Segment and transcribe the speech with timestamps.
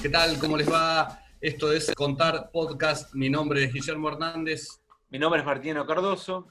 [0.00, 0.38] ¿Qué tal?
[0.38, 1.20] ¿Cómo les va?
[1.40, 3.12] Esto es Contar Podcast.
[3.14, 4.80] Mi nombre es Guillermo Hernández.
[5.10, 6.46] Mi nombre es Martino Cardoso.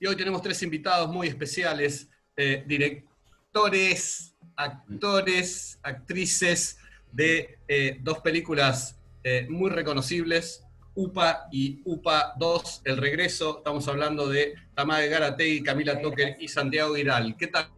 [0.00, 6.78] Y hoy tenemos tres invitados muy especiales, eh, directores, actores, actrices
[7.12, 10.64] de eh, dos películas eh, muy reconocibles,
[10.94, 13.58] UPA y UPA 2, El Regreso.
[13.58, 17.36] Estamos hablando de Tamade Garategui, Camila Toque y Santiago Giral.
[17.36, 17.68] ¿Qué tal?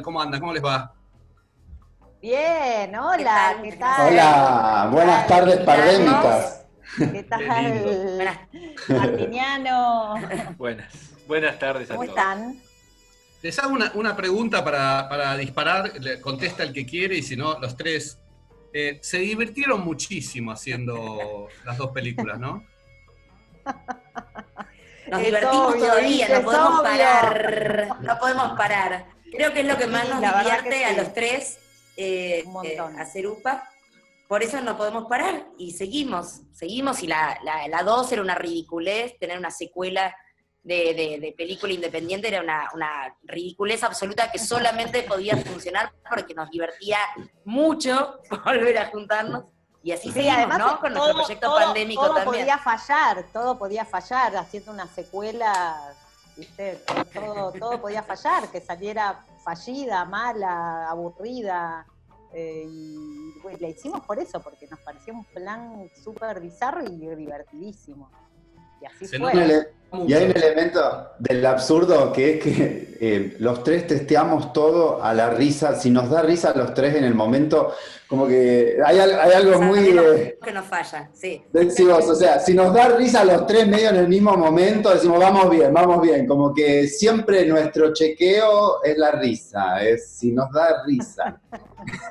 [0.00, 0.38] ¿Cómo andan?
[0.38, 0.94] ¿Cómo les va?
[2.20, 4.12] Bien, hola, ¿qué tal?
[4.12, 6.66] Hola, buenas tardes pandémicas.
[6.98, 8.38] ¿Qué tal,
[8.88, 10.14] Martiniano?
[10.58, 10.92] Buenas,
[11.26, 12.18] buenas tardes a ¿Cómo todos.
[12.18, 12.60] están?
[13.42, 17.36] Les hago una, una pregunta para, para disparar, le contesta el que quiere y si
[17.36, 18.18] no, los tres.
[18.72, 22.62] Eh, se divirtieron muchísimo haciendo las dos películas, ¿no?
[25.08, 26.82] Nos Es divertimos obvio, todavía, no podemos obvio.
[26.82, 27.96] parar.
[28.02, 29.06] No podemos parar.
[29.32, 31.58] Creo que es lo que más nos la divierte a los tres,
[32.00, 33.68] eh, eh, hacer UPA.
[34.28, 37.02] Por eso no podemos parar y seguimos, seguimos.
[37.02, 40.14] Y la, la, la 2 era una ridiculez, tener una secuela
[40.62, 46.34] de, de- de película independiente era una, una ridiculez absoluta que solamente podía funcionar porque
[46.34, 46.98] nos divertía
[47.44, 49.44] mucho volver a juntarnos.
[49.82, 50.78] Y así Sí, seguimos, ¿no?
[50.78, 52.42] Con nuestro todo- proyecto todo- pandémico todo también.
[52.44, 55.94] podía fallar, todo podía fallar, haciendo una secuela,
[56.36, 56.82] ¿viste?
[57.14, 61.86] Todo, todo podía fallar, que saliera fallida, mala, aburrida.
[62.32, 66.96] Eh, y bueno, la hicimos por eso, porque nos pareció un plan súper bizarro y
[66.96, 68.10] divertidísimo.
[68.80, 69.34] Y así Se fue.
[69.34, 69.79] Mucho.
[70.06, 75.12] Y hay un elemento del absurdo que es que eh, los tres testeamos todo a
[75.12, 75.74] la risa.
[75.74, 77.72] Si nos da risa a los tres en el momento,
[78.06, 79.80] como que hay, hay algo muy...
[79.98, 81.42] eh, que nos falla, sí.
[81.52, 84.90] decimos, o sea, si nos da risa a los tres medio en el mismo momento,
[84.90, 86.26] decimos, vamos bien, vamos bien.
[86.26, 91.40] Como que siempre nuestro chequeo es la risa, es si nos da risa.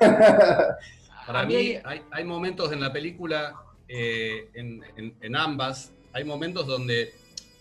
[1.26, 3.54] Para mí mí- hay, hay momentos en la película,
[3.88, 7.12] eh, en, en- en ambas, hay momentos donde,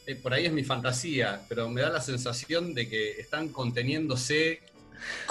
[0.10, 4.60] eh, por ahí es mi fantasía, pero me da la sensación de que están conteniéndose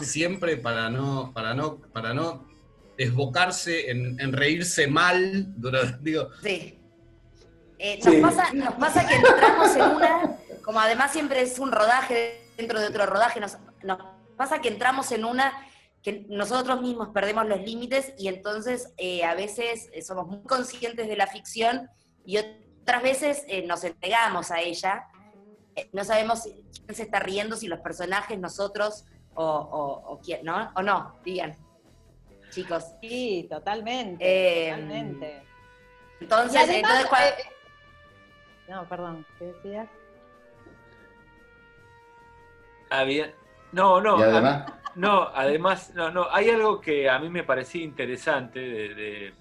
[0.00, 2.46] siempre para no, para no, para no
[2.96, 6.78] desbocarse en, en reírse mal durante, digo, Sí.
[7.80, 8.20] Eh, nos, Sí.
[8.20, 12.86] Pasa, nos pasa que entramos en una, como además siempre es un rodaje dentro de
[12.86, 13.98] otro rodaje, nos, nos
[14.36, 15.52] pasa que entramos en una
[16.04, 21.16] que nosotros mismos perdemos los límites y entonces eh, a veces somos muy conscientes de
[21.16, 21.88] la ficción
[22.24, 22.67] y otras
[23.02, 25.06] veces eh, nos entregamos a ella.
[25.76, 29.04] Eh, no sabemos quién se está riendo, si los personajes, nosotros
[29.34, 30.72] o, o- o quién, ¿no?
[30.74, 31.54] O no, digan,
[32.50, 32.84] chicos.
[33.00, 34.24] Sí, totalmente.
[34.24, 35.42] Eh, totalmente.
[36.20, 37.52] Entonces, además, entonces cuando- eh,
[38.68, 39.88] no, perdón, ¿qué decías?
[43.06, 43.34] Bien.
[43.72, 47.84] No, no, mí- además, no, además, no, no, hay algo que a mí me parecía
[47.84, 49.34] interesante de, de-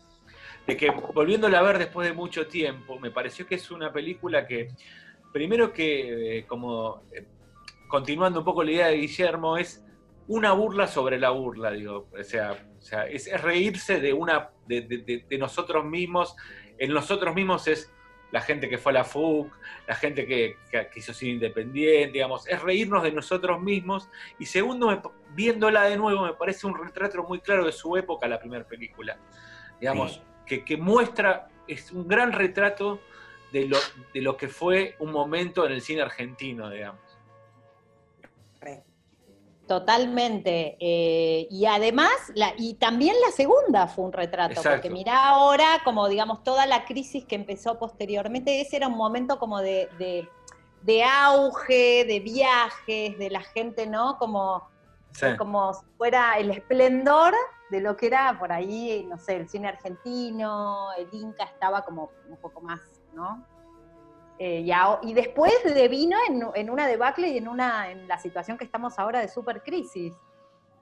[0.67, 4.45] de que volviéndola a ver después de mucho tiempo, me pareció que es una película
[4.45, 4.67] que,
[5.31, 7.25] primero que, eh, como eh,
[7.88, 9.83] continuando un poco la idea de Guillermo, es
[10.28, 15.25] una burla sobre la burla, digo, o sea, o sea es, reírse de una, de,
[15.39, 16.35] nosotros mismos,
[16.78, 17.89] en nosotros mismos es
[18.31, 19.49] la gente que fue a la FUC,
[19.88, 25.13] la gente que, que quiso ser independiente, digamos, es reírnos de nosotros mismos y segundo,
[25.34, 29.17] viéndola de nuevo, me parece un retrato muy claro de su época, la primera película.
[29.79, 30.22] Digamos.
[30.47, 33.00] Que, que muestra, es un gran retrato
[33.52, 33.78] de lo,
[34.13, 37.02] de lo que fue un momento en el cine argentino, digamos.
[39.68, 40.78] Totalmente.
[40.80, 44.78] eh, y además, la, y también la segunda fue un retrato, Exacto.
[44.78, 49.38] porque mirá ahora, como digamos, toda la crisis que empezó posteriormente, ese era un momento
[49.40, 50.29] como de, de-
[50.84, 54.18] de auge, de viajes, de la gente, ¿no?
[54.18, 54.69] Como,
[55.12, 55.25] Sí.
[55.38, 57.34] como si fuera el esplendor
[57.69, 62.11] de lo que era por ahí, no sé, el cine argentino, el Inca estaba como
[62.29, 62.81] un poco más,
[63.13, 63.45] ¿no?
[64.39, 64.72] Eh, y,
[65.09, 68.66] y después de vino en, en una debacle y en, una, en la situación que
[68.66, 70.13] estamos ahora de super crisis.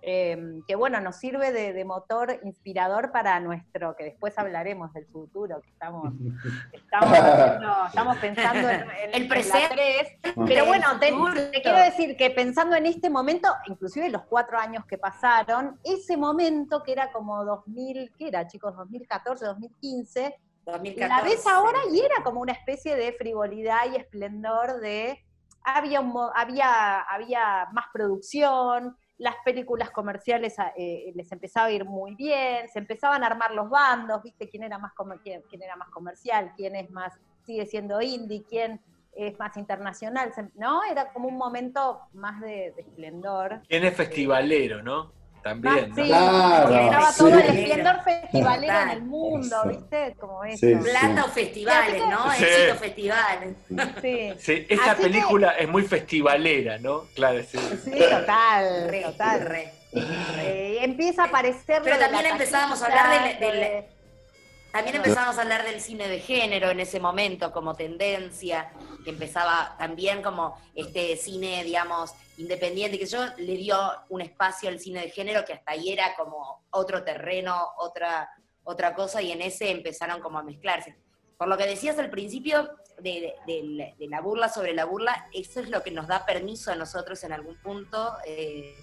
[0.07, 5.07] Eh, que bueno, nos sirve de, de motor inspirador para nuestro, que después hablaremos del
[5.07, 6.13] futuro, que estamos,
[6.73, 9.67] estamos, haciendo- estamos pensando en, en- El presente.
[9.71, 10.35] tres.
[10.45, 11.11] Pero bueno, te,
[11.59, 16.83] quiero decir que pensando en este momento, inclusive los cuatro años que pasaron, ese momento
[16.83, 18.75] que era como 2000, ¿qué era chicos?
[18.75, 20.35] 2014, 2015,
[20.65, 21.07] 2014.
[21.07, 25.25] la ves ahora y era como una especie de frivolidad y esplendor de
[25.63, 31.85] había un mo- había había más producción las películas comerciales eh, les empezaba a ir
[31.85, 35.75] muy bien se empezaban a armar los bandos viste quién era más comer- quién, era
[35.75, 37.13] más comercial quién es más
[37.45, 38.81] sigue siendo indie quién
[39.13, 43.61] es más internacional no era como un momento más de, de esplendor.
[43.69, 45.13] ¿Quién es festivalero, no?
[45.45, 45.91] También.
[45.91, 47.17] Ah, sí, Claro, generaba sí.
[47.19, 49.69] todo el esplendor festivalero en el mundo, Eso.
[49.69, 50.15] ¿viste?
[50.19, 50.57] Como eso.
[50.67, 50.75] Sí.
[50.75, 52.31] Plata o festivales, ¿no?
[52.33, 52.43] Sí.
[52.43, 53.55] Éxito festivales.
[54.01, 54.33] Sí.
[54.39, 57.03] Sí, esta Así que- película es muy festivalera, ¿no?
[57.13, 57.59] Claro, sí.
[57.83, 59.39] Sí, total, Re, total.
[59.41, 59.71] re.
[59.93, 61.81] Eh, empieza a aparecer.
[61.83, 63.85] Pero de también empezábamos a hablar de- del-
[64.75, 68.73] También empezamos a hablar del cine de género en ese momento como tendencia,
[69.05, 73.77] que empezaba también como este cine, digamos, independiente, que yo le dio
[74.09, 78.29] un espacio al cine de género que hasta ahí era como otro terreno, otra,
[78.65, 80.97] otra cosa, y en ese empezaron como a mezclarse.
[81.37, 82.69] Por lo que decías al principio
[82.99, 86.75] de, de- la burla sobre la burla, eso es lo que nos da permiso a
[86.75, 88.75] nosotros en algún punto eh,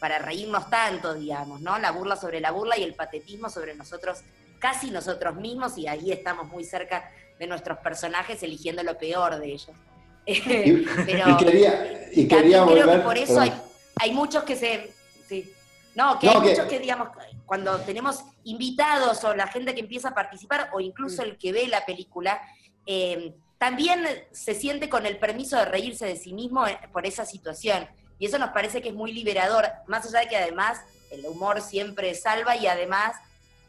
[0.00, 1.78] para reírnos tanto, digamos, ¿no?
[1.78, 4.22] La burla sobre la burla y el patetismo sobre nosotros,
[4.58, 9.46] casi nosotros mismos, y ahí estamos muy cerca de nuestros personajes eligiendo lo peor de
[9.46, 9.70] ellos.
[10.26, 13.50] Y, Pero y quería, y quería creo que por eso hay,
[13.96, 14.92] hay muchos que se...
[15.26, 15.52] sí.
[15.94, 17.08] No, que No, hay que- muchos que, digamos,
[17.46, 21.66] cuando tenemos invitados o la gente que empieza a participar, o incluso el que ve
[21.66, 22.40] la película,
[22.86, 27.24] eh, también se siente con el permiso de reírse de sí mismo eh, por esa
[27.24, 27.88] situación.
[28.18, 30.78] Y eso nos parece que es muy liberador, más allá de que además
[31.10, 33.16] el humor siempre salva y además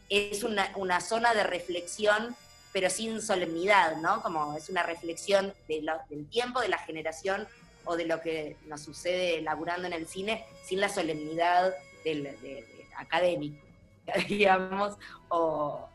[0.09, 2.35] es una, una zona de reflexión,
[2.73, 4.21] pero sin solemnidad, ¿no?
[4.21, 5.89] Como es una reflexión del
[6.29, 7.47] tiempo, de la generación
[7.85, 11.73] o de lo que nos sucede laburando en el cine, sin la solemnidad
[12.03, 12.65] del, de-
[12.97, 13.65] académico,
[14.27, 14.97] digamos,
[15.29, 15.88] o,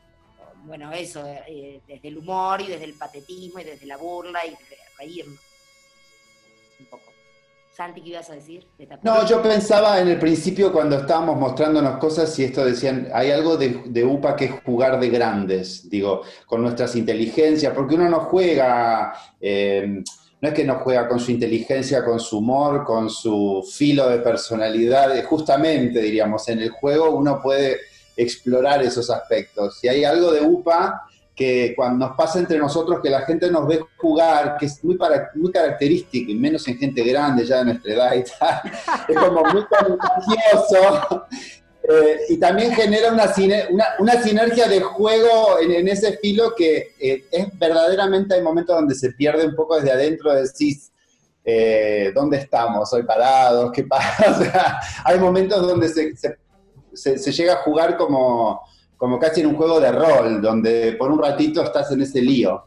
[0.64, 4.56] bueno, eso, eh, desde el humor y desde el patetismo y desde la burla y
[4.98, 5.38] reírnos.
[6.80, 7.12] Un poco.
[7.74, 8.64] Santi, ¿qué ibas a decir?
[9.02, 13.56] No, yo pensaba en el principio cuando estábamos mostrándonos cosas y esto decían, hay algo
[13.56, 18.20] de, de UPA que es jugar de grandes, digo, con nuestras inteligencias, porque uno no
[18.20, 20.04] juega, eh,
[20.40, 24.18] no es que no juega con su inteligencia, con su humor, con su filo de
[24.18, 27.80] personalidad, eh, justamente diríamos, en el juego uno puede
[28.16, 29.82] explorar esos aspectos.
[29.82, 33.66] Y hay algo de UPA que cuando nos pasa entre nosotros que la gente nos
[33.66, 37.64] ve jugar, que es muy, para, muy característico, y menos en gente grande ya de
[37.64, 38.60] nuestra edad y tal,
[39.08, 41.26] es como muy contagioso.
[41.86, 43.30] Eh, y también genera una,
[43.98, 49.12] una, sinergia de juego en, ese filo que eh, es verdaderamente hay momentos donde se
[49.12, 50.90] pierde un poco desde adentro, decís,
[51.44, 52.90] eh, ¿dónde estamos?
[52.90, 53.70] ¿Hoy parados?
[53.70, 54.30] ¿Qué pasa?
[54.30, 58.62] O sea, hay momentos donde se- se llega a jugar como,
[58.96, 62.64] como casi en un juego de rol, donde por un ratito estás en ese lío.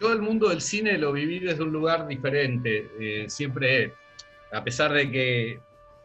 [0.00, 2.90] Yo el mundo del cine lo viví desde un lugar diferente.
[2.98, 3.92] eh, siempre,
[4.52, 5.60] a pesar de que,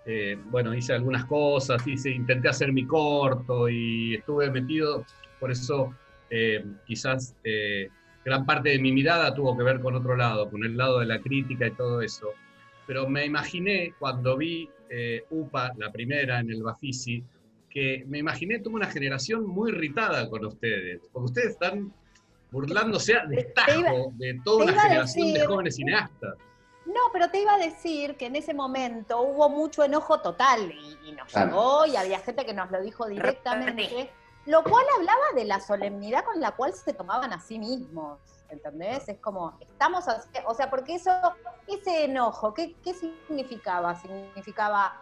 [0.05, 5.05] eh, bueno, hice algunas cosas, hice, intenté hacer mi corto y estuve metido,
[5.39, 5.93] por eso
[6.29, 7.89] eh, quizás eh,
[8.23, 11.05] gran parte de mi mirada tuvo que ver con otro lado, con el lado de
[11.05, 12.29] la crítica y todo eso.
[12.87, 17.23] Pero me imaginé cuando vi eh, UPA, la primera en el Bafisi,
[17.75, 21.93] que me imaginé toda una generación muy irritada con ustedes, porque ustedes están
[22.49, 26.35] burlándose a destajo de toda una generación de decir- jóvenes cineastas.
[26.85, 31.09] No, pero te iba a decir que en ese momento hubo mucho enojo total y,
[31.09, 31.47] y nos Claro.
[31.49, 34.09] llegó y había gente que nos lo dijo directamente,
[34.45, 38.19] lo cual hablaba de la solemnidad con la cual se tomaban a sí mismos,
[38.49, 39.09] ¿entendés?
[39.09, 41.11] Es como, estamos, así- o sea, porque eso,
[41.67, 43.95] ese enojo, ¿qué, qué significaba?
[43.95, 45.01] Significaba,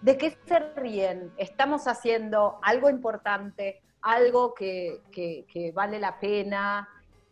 [0.00, 1.32] ¿de qué se ríen?
[1.36, 6.88] Estamos haciendo algo importante, algo que, que- que vale la pena,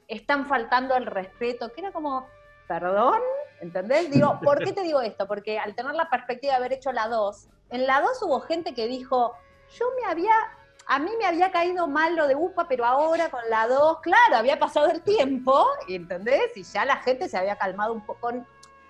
[0.09, 2.27] están faltando el respeto, que era como,
[2.69, 3.21] perdón,
[3.61, 4.11] ¿entendés?
[4.11, 5.27] Digo, ¿por qué te digo esto?
[5.27, 8.75] Porque al tener la perspectiva de haber hecho la 2, en la 2 hubo gente
[8.75, 9.35] que dijo,
[9.79, 10.35] yo me había,
[10.87, 14.37] a mí me había caído mal lo de UPA, pero ahora con la 2, claro,
[14.37, 16.57] había pasado el tiempo, ¿entendés?
[16.57, 18.31] Y ya la gente se había calmado un poco,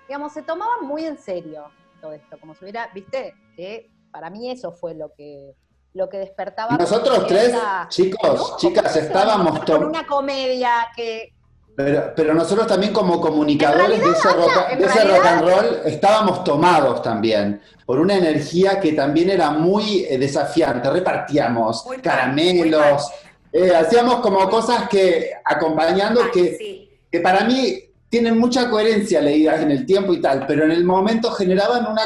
[0.08, 1.70] digamos, se tomaba muy en serio
[2.04, 5.54] todo esto, como si hubiera, viste, que para mí eso fue lo que
[5.94, 6.76] lo que despertaba.
[6.76, 8.56] Nosotros tres, esa- chicos, ¿no?
[8.58, 9.61] chicas, ¿Cómo se estábamos?
[9.64, 11.32] Con una comedia que
[11.76, 15.80] Pero, pero nosotros también como comunicadores de ese, rock, en de ese rock and roll
[15.87, 20.90] estábamos tomados también por una energía que también era muy eh, desafiante.
[20.90, 23.08] Repartíamos Muy caramelos,
[23.52, 26.90] eh, hacíamos como cosas que acompañando Ah, que, sí.
[27.11, 27.78] que para mí
[28.14, 32.02] tienen mucha coherencia leídas en el tiempo y tal, pero en el momento generaban una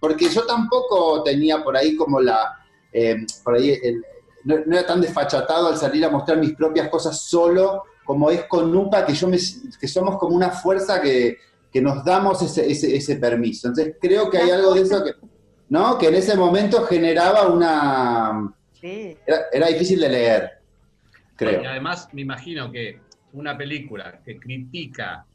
[0.00, 2.56] porque yo tampoco tenía por ahí como la
[2.90, 4.02] eh, por ahí el-
[4.44, 8.44] no, no era tan desfachatado al salir a mostrar mis propias cosas solo como es
[8.44, 9.36] con UPA, que yo me,
[9.78, 11.36] que somos como una fuerza que,
[11.70, 13.68] que nos damos ese, ese, ese permiso.
[13.68, 15.12] Entonces creo que hay algo de eso que,
[15.68, 15.98] ¿no?
[15.98, 18.50] que en ese momento generaba una...
[18.80, 19.14] Sí.
[19.26, 20.50] Era, era difícil de leer,
[21.36, 21.62] creo.
[21.62, 22.98] Y además me imagino que
[23.34, 25.26] una película que critica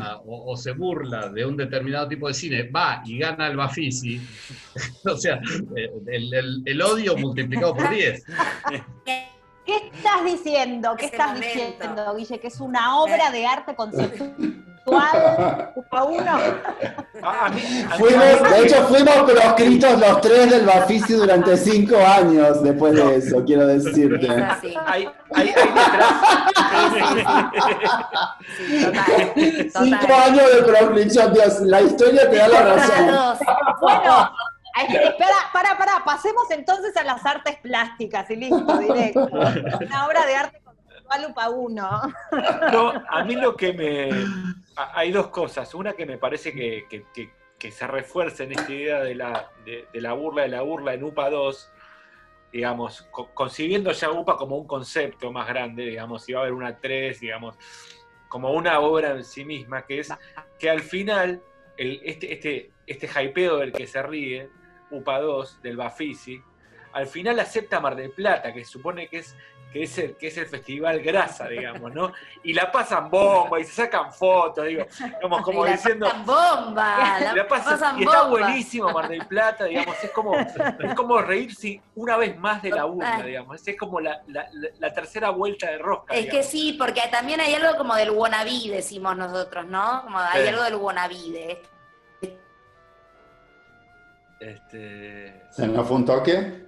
[0.00, 3.56] a- o, o se burla de un determinado tipo de cine, va y gana el
[3.56, 4.20] Bafisi,
[5.04, 5.40] o sea,
[5.76, 8.24] eh, el, el- el odio multiplicado por 10.
[9.66, 10.94] ¿Qué estás diciendo?
[10.96, 11.58] ¿Qué Ese estás momento.
[11.72, 12.38] diciendo, Guille?
[12.38, 14.34] Que es una obra de arte conceptual.
[14.86, 16.30] Uno.
[17.22, 21.56] A, a mí, a mí- Fuimos, de hecho, fuimos proscritos los tres del Bafisi durante
[21.70, 24.28] cinco años después de eso, quiero decirte.
[24.30, 25.54] Hay, hay, hay.
[28.56, 29.32] Sí, total.
[29.72, 33.38] Cinco años de proscripción, Dios, la historia te da la razón.
[33.80, 34.30] Bueno,
[34.74, 39.20] ay, espera, para, para, pasemos entonces a las artes plásticas y listo, directo.
[39.32, 40.60] Una obra de arte
[41.04, 42.00] conceptual Upa uno.
[42.72, 44.10] No, a mí lo que me.
[44.76, 45.72] Hay dos cosas.
[45.74, 47.30] Una que me parece que, que- que-
[47.70, 51.30] se refuerza en esta idea de la, de, la burla de la burla en UPA
[51.30, 51.72] 2,
[52.52, 56.52] digamos, co- concibiendo ya UPA como un concepto más grande, digamos, si va a haber
[56.52, 57.56] una 3, digamos,
[58.28, 60.12] como una obra en sí misma, que es
[60.58, 61.40] que al final,
[61.78, 64.50] este, este, este hypeo del que se ríe,
[64.90, 66.42] UPA 2, del Bafisi,
[66.92, 69.34] al final acepta Mar del Plata, que supone que es,
[69.74, 72.12] que es, el, que es el festival grasa, digamos, ¿no?
[72.44, 74.86] Y la pasan bomba y se sacan fotos, digo,
[75.20, 76.06] como, como Y la diciendo...
[76.06, 78.38] pasan bomba, la, la pasan- pasan y está bomba.
[78.46, 82.82] buenísimo Mar del Plata, digamos, es como, es como reírse una vez más de la
[82.82, 83.26] Total.
[83.26, 84.46] digamos, es como la, la-
[84.78, 86.14] la- tercera vuelta de rosca.
[86.14, 86.46] Es que digamos.
[86.46, 90.02] sí, porque también hay algo como del wannabe, decimos nosotros, ¿no?
[90.04, 90.48] Como hay Sí.
[90.50, 91.14] algo del wannabe.
[91.16, 91.62] de-
[94.40, 96.63] Este, ¿Se nos fue un toque,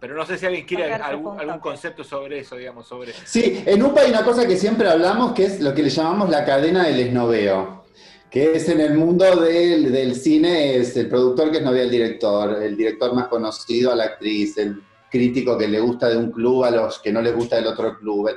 [0.00, 3.12] Pero no sé si alguien quiere algún, algún concepto sobre eso, digamos, sobre...
[3.24, 6.30] Sí, en UPA hay una cosa que siempre hablamos que es lo que le llamamos
[6.30, 7.84] la cadena del esnoveo,
[8.30, 12.62] que es en el mundo del, del cine, es el productor que esnovea al director,
[12.62, 16.64] el director más conocido a la actriz, el crítico que le gusta de un club
[16.64, 18.30] a los que no les gusta del otro club.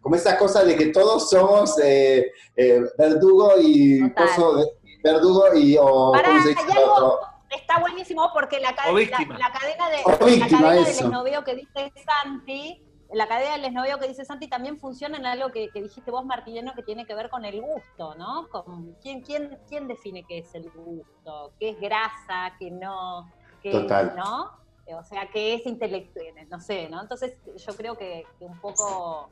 [0.00, 4.00] Como esa cosa de que todos somos eh, eh, verdugo y
[5.02, 7.18] verdugo y o Pará, ¿cómo se dice hay lo algo- otro?
[7.50, 9.88] Está buenísimo porque la, cadena de la cadena
[11.44, 15.68] que dice Santi, la cadena del esnoveo que dice Santi también funciona en algo que,
[15.70, 18.48] que dijiste vos, Martilleno, que tiene que ver con el gusto, ¿no?
[18.50, 23.30] Con quién, quién, quién define qué es el gusto, qué es grasa, qué no,
[23.62, 24.14] qué Total.
[24.16, 24.52] ¿no?
[24.96, 27.00] O sea, qué es intelectual, no sé, ¿no?
[27.00, 29.28] Entonces yo creo que, que un poco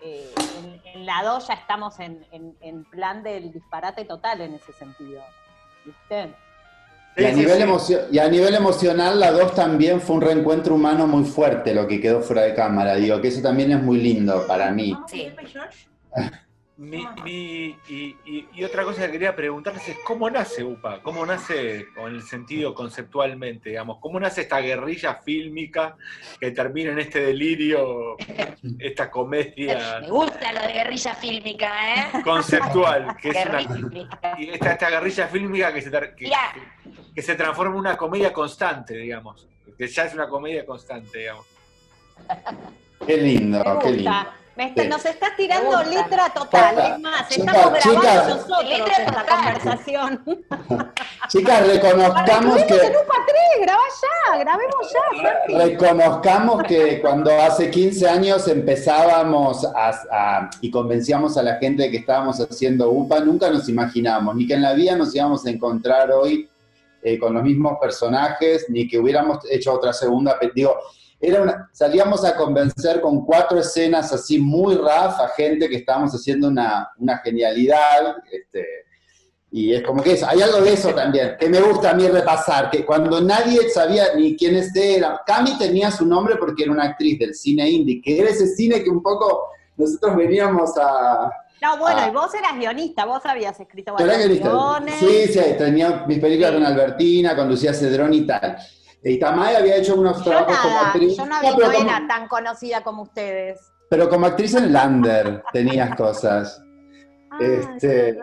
[0.00, 4.54] eh, en, en la 2 ya estamos en, en- en plan del disparate total en
[4.54, 5.22] ese sentido.
[5.84, 6.34] ¿Viste?
[7.16, 7.96] Y a, Sí, nivel sí.
[8.10, 12.00] y a nivel emocional, la 2 también fue un reencuentro humano muy fuerte, lo que
[12.00, 12.94] quedó fuera de cámara.
[12.94, 14.96] Digo, que eso también es muy lindo para mí.
[15.08, 15.30] Sí.
[16.82, 21.24] Mi- mi- y, y- y otra cosa que quería preguntarles es cómo nace UPA, cómo
[21.24, 25.94] nace con el sentido conceptualmente, digamos, cómo nace esta guerrilla fílmica
[26.40, 28.16] que termina en este delirio,
[28.80, 32.22] esta comedia Me gusta lo de guerrilla fílmica, ¿eh?
[32.24, 34.34] conceptual, que es una, Guerrilla fílmica.
[34.38, 36.52] y esta, esta guerrilla fílmica que se, que, Mirá.
[36.52, 39.46] que- que se transforma en una comedia constante, digamos,
[39.78, 41.46] que ya es una comedia constante, digamos.
[43.06, 44.10] Qué lindo, qué lindo.
[44.56, 46.74] Está- nos estás tirando letra total.
[46.74, 48.28] Chicas, Es más, chicas, estamos grabando chicas.
[48.28, 49.26] nosotros esta total.
[49.36, 50.24] conversación.
[51.28, 55.54] Chicas, reconozcamos en que, UPA 3, graba ya, grabemos ya, Santi.
[55.54, 61.90] reconozcamos que cuando hace 15 años empezábamos a, a- y convencíamos a la gente de
[61.90, 65.50] que estábamos haciendo UPA, nunca nos imaginábamos, ni que en la vida nos íbamos a
[65.50, 66.48] encontrar hoy
[67.02, 70.76] eh, con los mismos personajes, ni que hubiéramos hecho otra segunda, digo,
[71.22, 76.12] era una- salíamos a convencer con cuatro escenas así muy raf a gente que estábamos
[76.12, 78.66] haciendo una, una genialidad, este,
[79.52, 82.08] y es como que eso, hay algo de eso también, que me gusta a mí
[82.08, 86.84] repasar, que cuando nadie sabía ni quiénes eran, Cami tenía su nombre porque era una
[86.84, 91.30] actriz del cine indie, que era ese cine que un poco nosotros veníamos a...
[91.60, 94.94] No, bueno, y vos eras guionista, vos habías escrito varios guiones.
[94.98, 98.56] Sí, sí, tenía mis películas con Albertina, con Lucía Cedrón y tal.
[99.04, 101.16] Y Tamay había hecho unos Yo trabajos como actriz.
[101.16, 103.60] yo no, había- no como, era tan conocida como ustedes.
[103.90, 106.62] pero como actriz en Lander tenías cosas.
[107.30, 108.16] Ah, Este- es.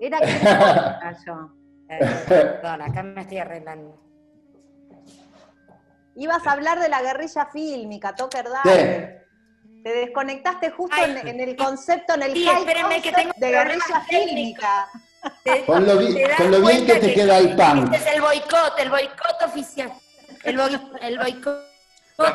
[0.00, 0.26] Era que
[1.26, 1.50] yo.
[1.88, 3.96] Eh, Perdón, acá me estoy arreglando.
[6.16, 8.52] Ibas a hablar de la guerrilla fílmica, Toker Sí.
[8.64, 9.20] dale.
[9.82, 11.16] Te desconectaste justo Ay.
[11.22, 14.86] en, en el concepto, en el Sí, high espérenme que tengo de guerrilla fílmica.
[15.44, 17.92] ¿Te- Con lo, con bien que te queda el punk.
[17.94, 19.92] Este es el boicot, el boicot oficial.
[20.44, 21.70] El, boi- el boicot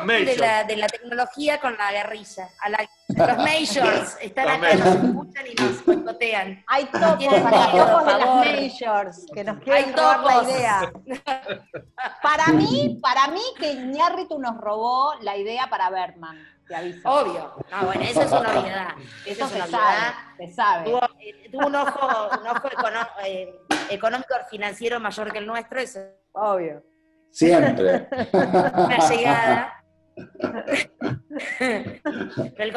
[0.08, 2.48] de la, de la tecnología con la guerrilla.
[2.60, 6.64] A la Los majors están Los acá, nos escuchan y nos boicotean.
[6.66, 10.92] Hay topos, hay topos de las majors que nos Hay quieren robar la idea.
[12.22, 16.36] Para mí, para mí que Iñárritu nos robó la idea para Berman,
[16.68, 17.08] te aviso.
[17.08, 17.54] Obvio.
[17.70, 18.88] No, bueno, eso es una obviedad.
[18.98, 20.14] Eso Eso es se una sabe, obviedad.
[20.38, 20.84] se sabe.
[20.84, 23.54] Tuvo, eh, tuvo un ojo, un ojo econo- eh,
[23.90, 26.82] económico financiero mayor que el nuestro, eso es Obvio.
[27.30, 28.08] Siempre.
[28.32, 29.84] una llegada.
[31.60, 32.72] del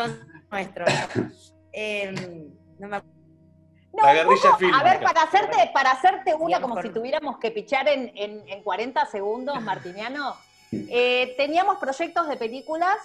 [0.51, 0.85] nuestro.
[1.71, 2.11] Eh,
[2.79, 3.19] no me acuerdo.
[3.91, 7.49] No, La guerrilla poco, a ver, para hacerte, para hacerte una como si tuviéramos que
[7.51, 10.35] pichar en, en- en 40 segundos, Martiniano,
[10.71, 12.97] eh, teníamos proyectos de películas,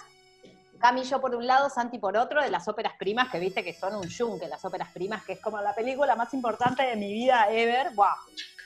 [0.85, 3.63] Cami y yo por un lado, Santi por otro, de las óperas primas, que viste
[3.63, 6.95] que son un yunque, las óperas primas, que es como la película más importante de
[6.95, 8.13] mi vida ever, wow.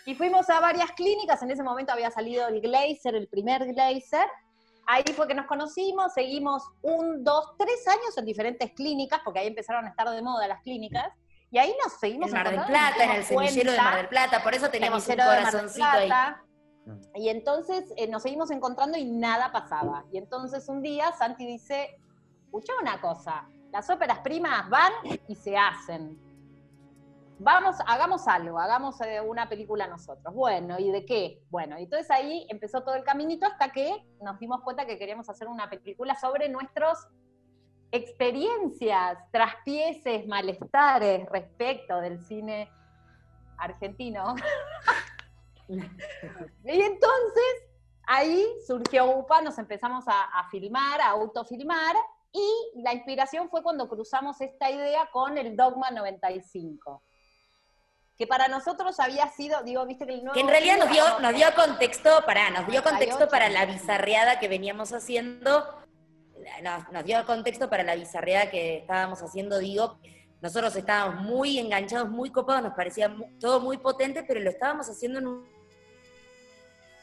[0.05, 4.27] Y fuimos a varias clínicas, en ese momento había salido el Glazer, el primer Glazer,
[4.91, 9.47] Ahí fue que nos conocimos, seguimos un, dos, tres años en diferentes clínicas, porque ahí
[9.47, 11.13] empezaron a estar de moda las clínicas,
[11.51, 14.43] y ahí nos seguimos En Mar del Plata, en el semillero de Mar del Plata,
[14.43, 16.11] por eso teníamos un corazoncito ahí.
[17.15, 20.05] Y entonces eh, nos seguimos encontrando y nada pasaba.
[20.11, 21.99] Y entonces un día Santi dice,
[22.49, 24.91] escucha una cosa, las óperas primas van
[25.27, 26.17] y se hacen.
[27.37, 30.33] Vamos, hagamos algo, hagamos eh, una película nosotros.
[30.33, 31.43] Bueno, ¿y de qué?
[31.51, 35.29] Bueno, y entonces ahí empezó todo el caminito hasta que nos dimos cuenta que queríamos
[35.29, 37.07] hacer una película sobre nuestros
[37.91, 42.67] experiencias, traspieces, malestares respecto del cine
[43.59, 44.35] argentino.
[45.67, 47.53] y entonces
[48.07, 51.95] ahí surgió UPA, nos empezamos a filmar, a autofilmar,
[52.31, 57.03] y la inspiración fue cuando cruzamos esta idea con el Dogma 95.
[58.17, 61.19] Que para nosotros había sido, digo, viste que el nuevo Que en realidad nos dio,
[61.19, 63.31] nos dio contexto, para, nos dio contexto 98.
[63.31, 65.65] para la bizarreada que veníamos haciendo,
[66.61, 69.99] nos, nos dio contexto para la bizarreada que estábamos haciendo, digo,
[70.41, 75.19] nosotros estábamos muy enganchados, muy copados, nos parecía todo muy potente, pero lo estábamos haciendo
[75.19, 75.59] en un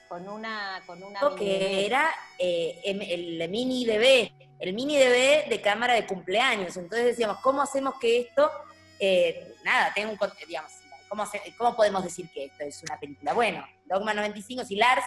[0.09, 5.49] con una, con una que mini- era eh, em- el mini DB, el mini DB
[5.49, 6.77] de cámara de cumpleaños.
[6.77, 8.51] Entonces decíamos, ¿cómo hacemos que esto,
[8.99, 10.73] eh, nada, tenga un, digamos,
[11.09, 13.33] ¿cómo, hace- ¿cómo podemos decir que esto es una película?
[13.35, 15.05] Bueno, Dogma 95, si Lars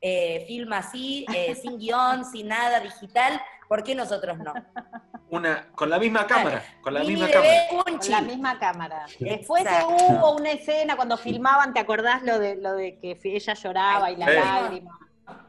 [0.00, 4.52] eh, filma así, eh, sin guion, sin nada digital, ¿por qué nosotros no?
[5.30, 7.68] Una, con la misma cámara, con la mini misma cámara.
[7.70, 9.06] con la misma cámara.
[9.18, 9.88] Después Exacto.
[9.96, 14.16] hubo una escena cuando filmaban, ¿te acordás lo de lo de que ella lloraba y
[14.16, 14.32] la Sí.
[14.34, 14.98] lágrima?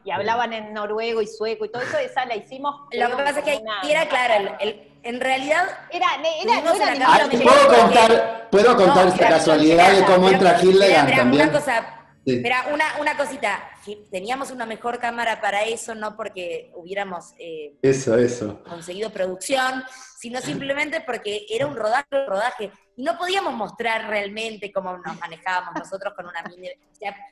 [0.04, 2.74] Y hablaban en noruego y sueco y todo eso, esa la hicimos.
[2.92, 6.06] Lo que pasa es que una- era claro, el- el- en realidad Era,
[6.42, 10.50] era, no era Ah, ¿Puedo porque- contar, ¿puedo contar No, esta casualidad de cómo espera,
[10.52, 11.42] entra Hildegard también?
[11.48, 11.86] Una cosa,
[12.24, 12.34] Sí.
[12.36, 13.70] espera, una, una cosita.
[14.10, 18.62] Teníamos una mejor cámara para eso, no porque hubiéramos eh, Eso, eso.
[18.68, 19.84] conseguido producción,
[20.18, 22.72] sino simplemente porque era un rodaje, rodaje.
[22.96, 26.70] Y no podíamos mostrar realmente cómo nos manejábamos nosotros con una mini.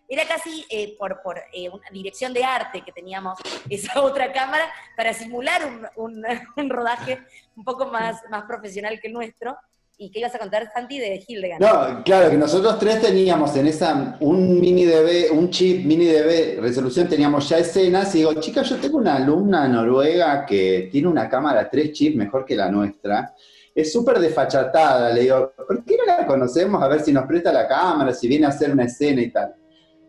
[0.09, 3.39] Era casi eh, por, por eh, una dirección de arte que teníamos
[3.71, 6.25] esa otra cámara para simular un, un-
[6.57, 7.23] un rodaje
[7.57, 9.57] un poco más, más profesional que el nuestro.
[9.97, 11.61] ¿Y qué ibas a contar, Santi, de Hildegard?
[11.61, 16.61] No, claro, que nosotros tres teníamos en esa, un mini DB, un chip mini DB
[16.61, 21.29] resolución, teníamos ya escenas, y digo, chicas, yo tengo una alumna noruega que tiene una
[21.29, 23.35] cámara 3 chip mejor que la nuestra,
[23.73, 26.83] es súper desfachatada, le digo, ¿por qué no la conocemos?
[26.83, 29.55] A ver si nos presta la cámara, si viene a hacer una escena y tal.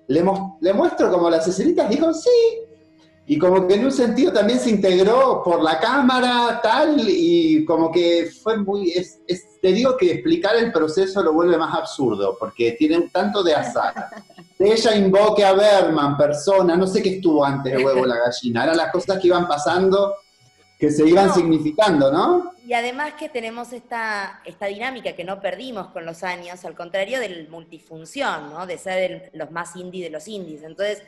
[0.08, 0.24] Le,
[0.62, 2.30] le muestro como las escenitas, dijo, sí,
[3.28, 7.92] y como que en un sentido también se integró por la cámara, tal, y como
[7.92, 8.92] que fue muy.
[8.92, 13.10] Es, es- te digo que explicar el proceso lo vuelve más absurdo, porque tiene un
[13.10, 13.94] tanto de azar.
[14.60, 18.64] De ella invoque a Berman, persona, no sé qué estuvo antes de huevo la gallina,
[18.64, 20.16] eran las cosas que iban pasando
[20.80, 21.34] que se iban No.
[21.34, 22.52] significando, ¿no?
[22.66, 27.20] Y además que tenemos esta, esta dinámica que no perdimos con los años, al contrario
[27.20, 28.66] del multifunción, ¿no?
[28.66, 30.64] De ser el- los más indie de los indies.
[30.64, 31.02] Entonces,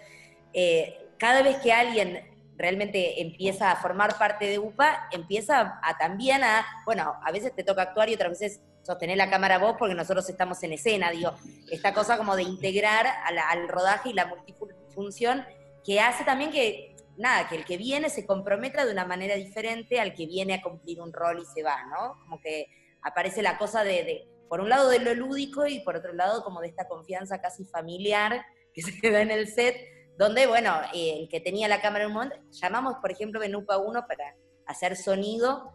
[0.53, 2.21] eh, cada vez que alguien
[2.57, 7.63] realmente empieza a formar parte de UPA, empieza a también a, bueno, a veces te
[7.63, 11.33] toca actuar y otras veces sostener la cámara vos porque nosotros estamos en escena, digo,
[11.69, 15.45] esta cosa como de integrar al rodaje y la multifunción
[15.83, 19.99] que hace también que, nada, que el que viene se comprometa de una manera diferente
[19.99, 22.19] al que viene a cumplir un rol y se va, ¿no?
[22.21, 22.67] Como que
[23.01, 26.43] aparece la cosa de, de, por un lado de lo lúdico y por otro lado
[26.43, 29.75] como de esta confianza casi familiar que se da en el set,
[30.17, 33.55] donde, bueno, eh, el que tenía la cámara en un momento, llamamos, por ejemplo, en
[33.55, 35.73] UPA 1 para hacer sonido,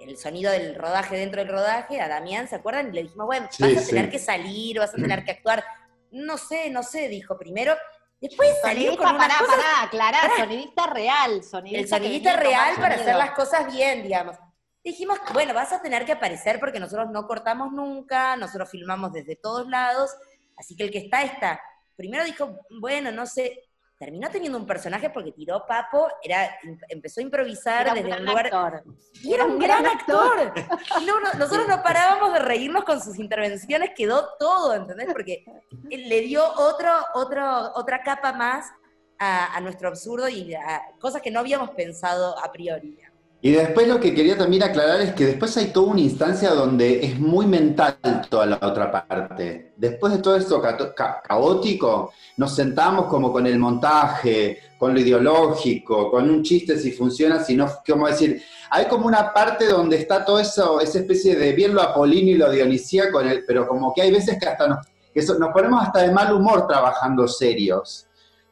[0.00, 2.88] el sonido del rodaje dentro del rodaje, a Damián, ¿se acuerdan?
[2.88, 3.90] Y le dijimos, bueno, Sí, vas a sí.
[3.90, 5.64] tener que salir, vas a tener que actuar.
[6.10, 7.74] No sé, no sé, dijo primero.
[8.20, 10.36] Después salió con unas pará, pará, aclará, Pará.
[10.38, 13.02] sonidista real, sonidista el sonidista real para sonido.
[13.02, 14.36] hacer las cosas bien, digamos.
[14.82, 19.36] dijimos, bueno, vas a tener que aparecer porque nosotros no cortamos nunca, nosotros filmamos desde
[19.36, 20.10] todos lados,
[20.56, 21.60] así que el que está, está.
[21.94, 23.67] Primero dijo, bueno, no sé,
[23.98, 26.56] terminó teniendo un personaje porque tiró Papo, era,
[26.88, 28.46] empezó a improvisar Era desde un lugar...
[28.46, 28.84] actor.
[29.22, 30.52] Y era un gran actor.
[31.00, 35.08] Y no, no, nosotros no parábamos de reírnos con sus intervenciones, quedó todo, ¿entendés?
[35.12, 35.44] Porque
[35.90, 38.70] le dio otro, otro, otra capa más
[39.18, 42.98] a, a nuestro absurdo y a cosas que no habíamos pensado a priori.
[43.40, 47.06] Y después lo que quería también aclarar es que después hay toda una instancia donde
[47.06, 47.96] es muy mental
[48.28, 49.72] toda la otra parte.
[49.76, 54.98] Después de todo esto ca- ca- caótico, nos sentamos como con el montaje, con lo
[54.98, 58.42] ideológico, con un chiste si funciona, si no, ¿cómo decir?
[58.70, 62.38] Hay como una parte donde está todo eso, esa especie de bien lo apolíneo y
[62.38, 66.00] lo dionisíaco, pero como que hay veces que hasta nos, que so- nos ponemos hasta
[66.02, 68.07] de mal humor trabajando serios.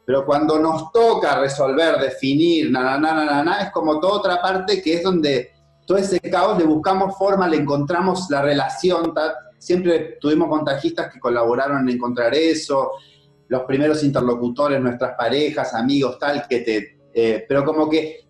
[0.07, 4.81] Pero cuando nos toca resolver, definir, na, na, na, na, es como toda otra parte
[4.81, 5.51] que es donde
[5.85, 9.13] todo ese caos le buscamos forma, le encontramos la relación.
[9.57, 12.91] Siempre tuvimos montajistas que colaboraron en encontrar eso,
[13.49, 16.99] los primeros interlocutores, nuestras parejas, amigos, tal, que te...
[17.13, 18.29] eh, pero como que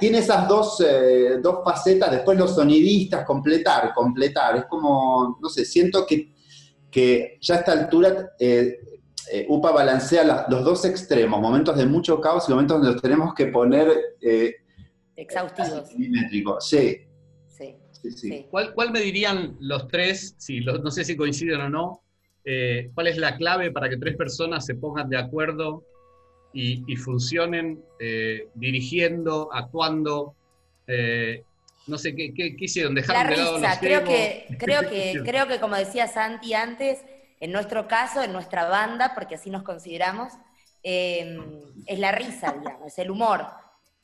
[0.00, 4.56] tiene esas dos, eh, dos facetas, después los sonidistas, completar, completar.
[4.56, 6.32] Es como, no sé, siento que,
[6.90, 8.91] que ya a esta altura eh,
[9.30, 13.02] eh, UPA balancea la- los dos extremos, momentos de mucho caos y momentos donde los
[13.02, 13.88] tenemos que poner
[14.20, 14.56] eh,
[15.16, 15.88] Exhaustivos.
[16.60, 17.06] Sí,
[17.48, 18.46] Sí, sí, sí.
[18.50, 22.02] ¿Cuál, cuál me dirían los tres, si lo- no sé si coinciden o no,
[22.44, 25.84] eh, cuál es la clave para que tres personas se pongan de acuerdo
[26.52, 30.34] y, y funcionen eh, dirigiendo, actuando?
[30.86, 31.44] eh,
[31.86, 32.94] no sé, ¿qué, qué, qué hicieron?
[32.94, 34.08] La ¿Dejaron de lado risa, los creo egos?
[34.08, 35.28] que, creo ¿Qué que, hicieron?
[35.28, 36.98] creo que como decía Santi antes,
[37.44, 40.32] en nuestro caso, en nuestra banda, porque así nos consideramos,
[40.82, 41.36] eh,
[41.86, 43.46] es la risa, digamos, es el humor.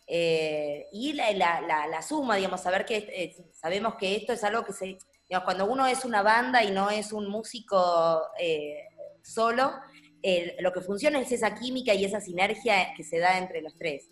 [0.07, 4.65] Eh, y la, la- la- suma, digamos, saber que eh, sabemos que esto es algo
[4.65, 4.99] que se,
[5.29, 8.75] digamos, cuando uno es una banda y no es un músico eh,
[9.23, 9.73] solo,
[10.61, 14.09] lo que funciona es esa química y esa sinergia que se da entre los tres.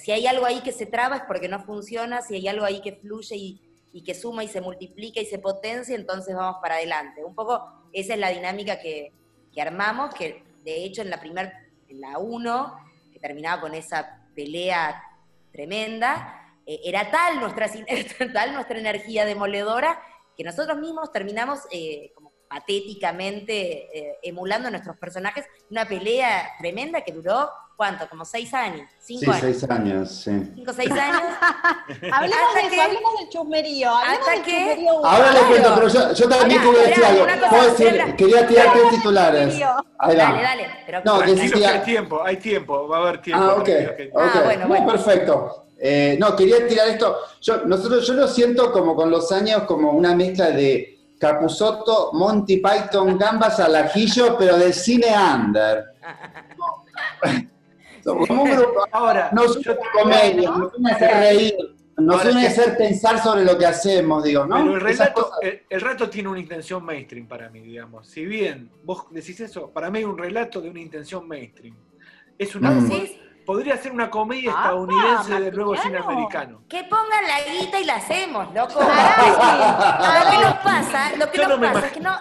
[0.00, 2.80] Si hay algo ahí que se traba es porque no funciona, si hay algo ahí
[2.80, 3.36] que fluye
[3.92, 7.22] y que suma y se multiplica y se potencia, entonces vamos para adelante.
[7.24, 9.12] Un poco esa es la dinámica que,
[9.52, 11.52] que armamos, que de hecho en la primer,
[11.88, 12.76] en la 1,
[13.12, 15.02] que terminaba con esa pelea
[15.52, 17.68] tremenda, eh, era tal nuestra,
[18.32, 20.00] tal nuestra energía demoledora
[20.36, 25.46] que nosotros mismos terminamos eh, como patéticamente eh, emulando a nuestros personajes.
[25.70, 28.08] Una pelea tremenda que duró, ¿cuánto?
[28.08, 29.40] Como seis años, Sí, cinco años.
[29.42, 30.52] seis años, sí.
[30.54, 31.22] Cinco, seis años.
[32.12, 33.90] Hablemos Hasta de eso, que- hablemos del chusmerío.
[33.90, 35.06] Hablemos hasta del que- chusmerío.
[35.06, 37.48] Ahora les cuento, pero yo, yo también Pará, quería decir pará, algo.
[37.48, 39.44] Puedo decir, quería tirar tres titulares.
[39.48, 39.76] Chusmerío.
[39.98, 40.22] Ahí va.
[40.24, 40.66] Dale, dale.
[40.86, 41.82] Pero No, sí, sí, hay ah.
[41.82, 43.44] tiempo, hay tiempo, va a haber tiempo.
[43.44, 44.22] Ah, ok, tranquilo, que- ok.
[44.34, 44.86] Ah, bueno, No, bueno.
[44.86, 45.66] perfecto.
[45.84, 47.16] Eh, no, quería tirar esto.
[47.40, 52.58] Yo, nosotros, yo lo siento como con los años como una mezcla de Capusotto, Monty
[52.58, 55.84] Python, Gambas al ajillo, pero del cine under.
[58.02, 61.54] Somos un grupo, Ahora, no es yo- una comedia, nos une a hacer reír,
[61.98, 64.56] nos une hacer pensar sobre lo que hacemos, digo, ¿no?
[64.56, 68.08] Pero el relato, cosas- el, el relato tiene una intención mainstream para mí, digamos.
[68.08, 71.76] Si bien vos decís eso, para mí hay un relato de una intención mainstream.
[72.38, 72.90] Es una, Mm.
[73.44, 76.62] Podría ser una comedia Ah, estadounidense del nuevo cine americano.
[76.68, 78.78] que pongan la guita y la hacemos, loco.
[78.78, 82.20] Pará, Lo que nos pasa, lo que Yo nos no pasa es que no,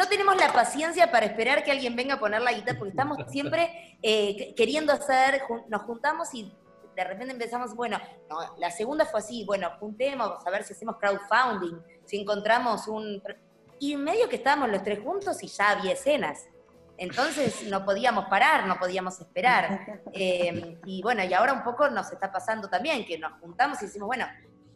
[0.00, 3.18] no tenemos la paciencia para esperar que alguien venga a poner la guita, porque estamos
[3.28, 6.50] siempre eh, que- queriendo hacer, nos juntamos y
[6.96, 7.98] de repente empezamos, bueno,
[8.30, 13.22] no, la segunda fue así, bueno, juntemos, a ver si hacemos crowdfunding, si encontramos un...
[13.78, 16.46] Y en medio que estábamos los tres juntos y ya había escenas.
[16.96, 20.00] Entonces no podíamos parar, no podíamos esperar.
[20.14, 23.86] Eh, y bueno, y ahora un poco nos está pasando también, que nos juntamos y
[23.86, 24.26] decimos, bueno,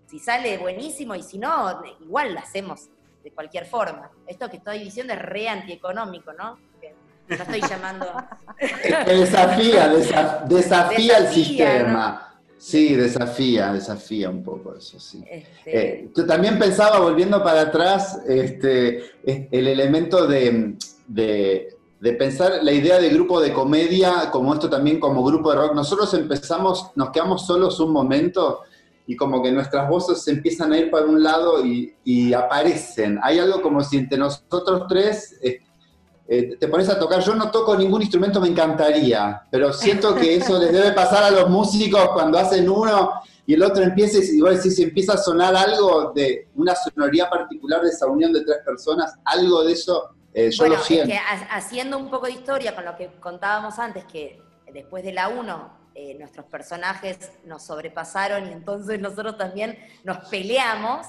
[0.06, 2.88] si sale buenísimo y si no, igual lo hacemos
[3.24, 4.10] de cualquier forma.
[4.26, 6.58] Esto que estoy diciendo es re antieconómico, ¿no?
[6.80, 6.94] Que
[7.28, 8.06] no estoy llamando...
[9.06, 12.30] Desafía, desa- desafía el sistema.
[12.58, 15.22] Sí, desafía, desafía un poco eso, sí.
[15.30, 22.12] este, Eh, yo también pensaba, volviendo para atrás, este, es- el elemento de, de- de
[22.12, 25.74] pensar la idea de grupo de comedia, como esto también como grupo de rock.
[25.74, 28.60] Nosotros empezamos, nos quedamos solos un momento
[29.06, 33.18] y como que nuestras voces se empiezan a ir para un lado y, y aparecen.
[33.22, 35.60] Hay algo como si entre nosotros tres eh,
[36.26, 37.20] eh, te pones a tocar.
[37.20, 41.30] Yo no toco ningún instrumento, me encantaría, pero siento que eso les debe pasar a
[41.30, 43.12] los músicos cuando hacen uno
[43.46, 47.28] y el otro empieza, y vos decís, si empieza a sonar algo de una sonoridad
[47.28, 50.86] particular de esa unión de tres personas, algo de eso eh, yo bueno, lo es
[50.86, 51.08] siento.
[51.08, 54.40] que ha- haciendo un poco de historia con lo que contábamos antes, que
[54.72, 55.83] después de la 1
[56.18, 61.06] nuestros personajes nos sobrepasaron y entonces nosotros también nos peleamos,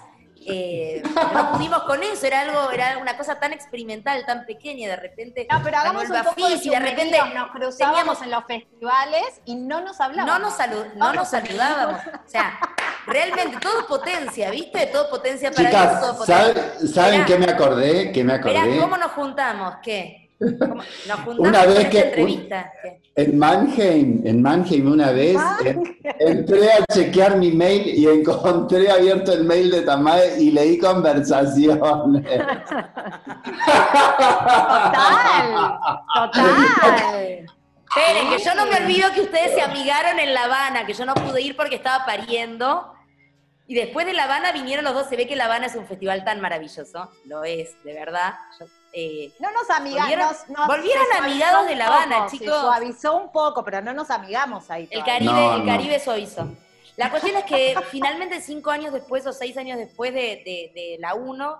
[0.48, 1.02] eh,
[1.34, 5.48] no pudimos con eso, era algo, era una cosa tan experimental, tan pequeña, de repente.
[5.50, 8.44] No, pero hagamos un el poco de y de repente sumerío, nos cruzábamos en los
[8.46, 10.40] festivales y no nos hablábamos.
[10.40, 12.02] no nos, salu- no nos saludábamos.
[12.06, 12.60] O sea,
[13.08, 14.88] realmente todo potencia, ¿viste?
[14.88, 16.64] Todo potencia para Dios, todo Chicas, potencia.
[16.76, 17.26] ¿saben, ¿saben Mirá.
[17.26, 18.12] qué me acordé?
[18.12, 18.80] ¿Qué me Mirá, acordé?
[18.82, 19.76] ¿cómo nos juntamos?
[19.82, 20.25] ¿Qué?
[20.40, 22.72] ¿Cómo- Nos Una vez que- entrevista.
[23.18, 29.32] En Mannheim, en Mannheim una vez, en- entré a chequear mi mail y encontré abierto
[29.32, 32.24] el mail de Tamae y leí conversaciones.
[34.74, 35.80] Total,
[36.14, 37.46] total.
[37.98, 41.06] Esperen, que yo no me olvido que ustedes se amigaron en La Habana, que yo
[41.06, 42.92] no pude ir porque estaba pariendo.
[43.68, 45.08] Y después de La Habana vinieron los dos.
[45.08, 47.10] Se ve que La Habana es un festival tan maravilloso.
[47.26, 48.34] Lo es, de verdad.
[48.60, 50.10] Yo, eh, No nos amigamos.
[50.10, 52.48] Volvieron- nos- nos- volvieron se suavizó amigados de La Habana, poco, chicos.
[52.56, 54.88] Se suavizó un poco, pero no nos amigamos ahí.
[54.90, 55.04] el.
[55.04, 55.66] Caribe, No, el no.
[55.66, 56.48] Caribe suavizó.
[56.98, 60.98] La cuestión es que finalmente cinco años después o seis años después de, de- de
[61.00, 61.58] la 1,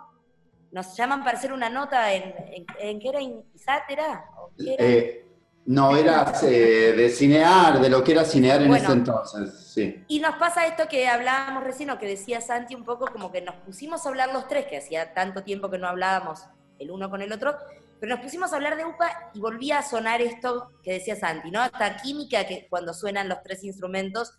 [0.72, 3.20] nos llaman para hacer una nota en, en, en ¿qué era?
[3.22, 4.26] ¿ISAT era?
[4.58, 5.26] Eh,
[5.66, 8.84] no, era eh, de cinear, de lo que era cinear en Bueno.
[8.84, 10.04] ese entonces, sí.
[10.08, 13.42] Y nos pasa esto que hablábamos recién, o que decía Santi un poco, como que
[13.42, 16.44] nos pusimos a hablar los tres, que hacía tanto tiempo que no hablábamos
[16.80, 17.56] el uno con el otro,
[18.00, 21.52] pero nos pusimos a hablar de UPA y volvía a sonar esto que decía Santi,
[21.52, 21.64] ¿no?
[21.64, 24.34] Esta química que cuando suenan los tres instrumentos,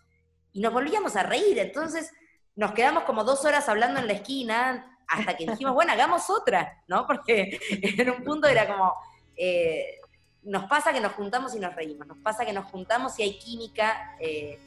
[0.52, 2.12] y nos volvíamos a reír, entonces
[2.54, 6.82] nos quedamos como dos horas hablando en la esquina, hasta que dijimos, bueno, hagamos otra,
[6.88, 7.06] ¿no?
[7.06, 8.94] Porque en un punto era como...
[9.36, 10.00] eh,
[10.42, 13.38] nos pasa que nos juntamos y nos reímos, nos pasa que nos juntamos y hay
[13.38, 14.16] química.
[14.20, 14.58] eh,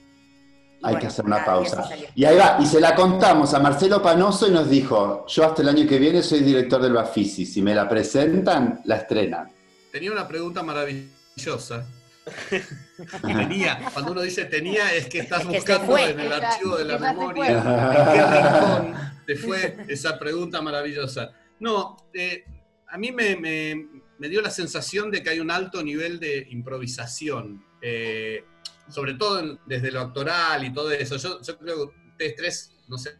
[0.81, 1.89] Hay bueno, que hacer una y pausa.
[2.15, 5.61] Y ahí va, y se la contamos a Marcelo Panoso y nos dijo, yo hasta
[5.61, 9.51] el año que viene soy director del Bafisi, si me la presentan, la estrenan.
[9.91, 11.85] Tenía una pregunta maravillosa.
[13.21, 16.09] Tenía, cuando uno dice tenía, es que estás Es que se buscando fue.
[16.11, 21.31] en el archivo de la memoria en qué rincón te fue esa pregunta maravillosa.
[21.59, 22.43] No, eh,
[22.87, 23.87] a mí me, me-
[24.17, 28.43] me dio la sensación de que hay un alto nivel de improvisación, eh,
[28.89, 31.17] sobre todo desde lo actoral y todo eso.
[31.17, 33.11] Yo, creo que ustedes tres, no sé,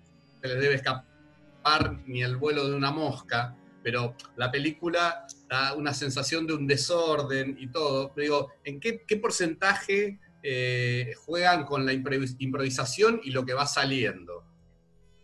[0.42, 5.94] se les debe escapar ni el vuelo de una mosca, pero la película da una
[5.94, 8.12] sensación de un desorden y todo.
[8.14, 13.54] Pero digo, ¿en qué, qué porcentaje eh, juegan con la improvis- improvisación y lo que
[13.54, 14.44] va saliendo?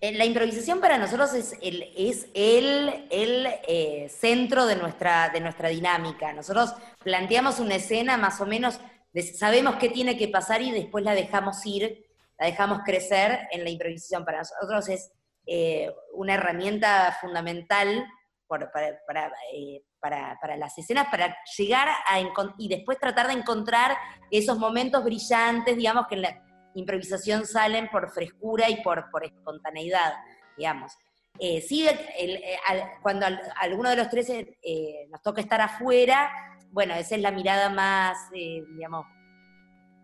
[0.01, 5.39] Eh, La improvisación para nosotros es el, es el, el, eh, centro de nuestra, de
[5.39, 6.33] nuestra dinámica.
[6.33, 8.79] Nosotros planteamos una escena más o menos,
[9.23, 12.05] sabemos qué tiene que pasar y después la dejamos ir,
[12.37, 14.25] la dejamos crecer en la improvisación.
[14.25, 15.11] Para nosotros es
[15.45, 18.05] eh, una herramienta fundamental
[19.53, 22.19] eh, para- las escenas, para llegar a
[22.57, 23.97] y después tratar de encontrar
[24.31, 26.41] esos momentos brillantes, digamos, que en la,
[26.75, 30.13] improvisación salen por frescura y por, espontaneidad,
[30.57, 30.91] digamos.
[31.39, 36.31] Eh, sí, el- al- cuando al- alguno de los tres eh, nos toca estar afuera,
[36.75, 39.05] bueno, esa es la mirada más, eh, digamos,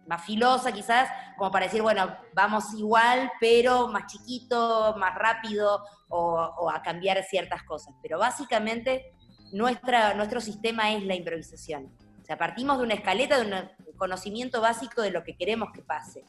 [0.07, 6.33] más filosa quizás, como para decir, bueno, vamos igual, pero más chiquito, más rápido, o,
[6.59, 7.93] o a cambiar ciertas cosas.
[8.01, 9.11] Pero básicamente
[9.51, 11.91] nuestra, nuestro sistema es la improvisación.
[12.21, 15.81] O sea, partimos de una escaleta, de un conocimiento básico de lo que queremos que
[15.81, 16.23] pase.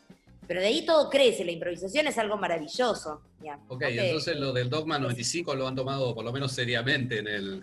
[0.48, 3.22] Pero de ahí todo crece, la improvisación es algo maravilloso.
[3.40, 7.28] digamos, Ok, entonces lo del Dogma 95 lo han tomado por lo menos seriamente en
[7.28, 7.62] el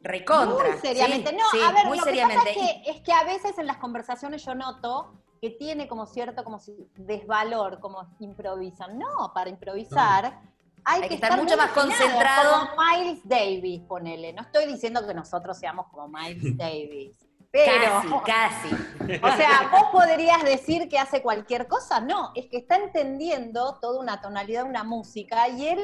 [0.00, 0.70] Recontra.
[0.70, 1.30] Muy seriamente.
[1.30, 2.52] sí, no, sí, a ver, muy lo seriamente.
[2.52, 5.88] que pasa es que, es que a veces en las conversaciones yo noto que tiene
[5.88, 8.98] como cierto como si- desvalor, como improvisan.
[8.98, 10.40] No, para improvisar
[10.84, 12.68] hay, que, estar, mucho muy más concentrado.
[12.70, 14.32] Como Miles Davis, ponele.
[14.32, 17.16] No estoy diciendo que nosotros seamos como Miles Davis.
[17.52, 19.14] Pero, Casi, casi.
[19.24, 22.00] o sea, vos podrías decir que hace cualquier cosa.
[22.00, 25.80] No, es que está entendiendo toda una tonalidad, una música, y él,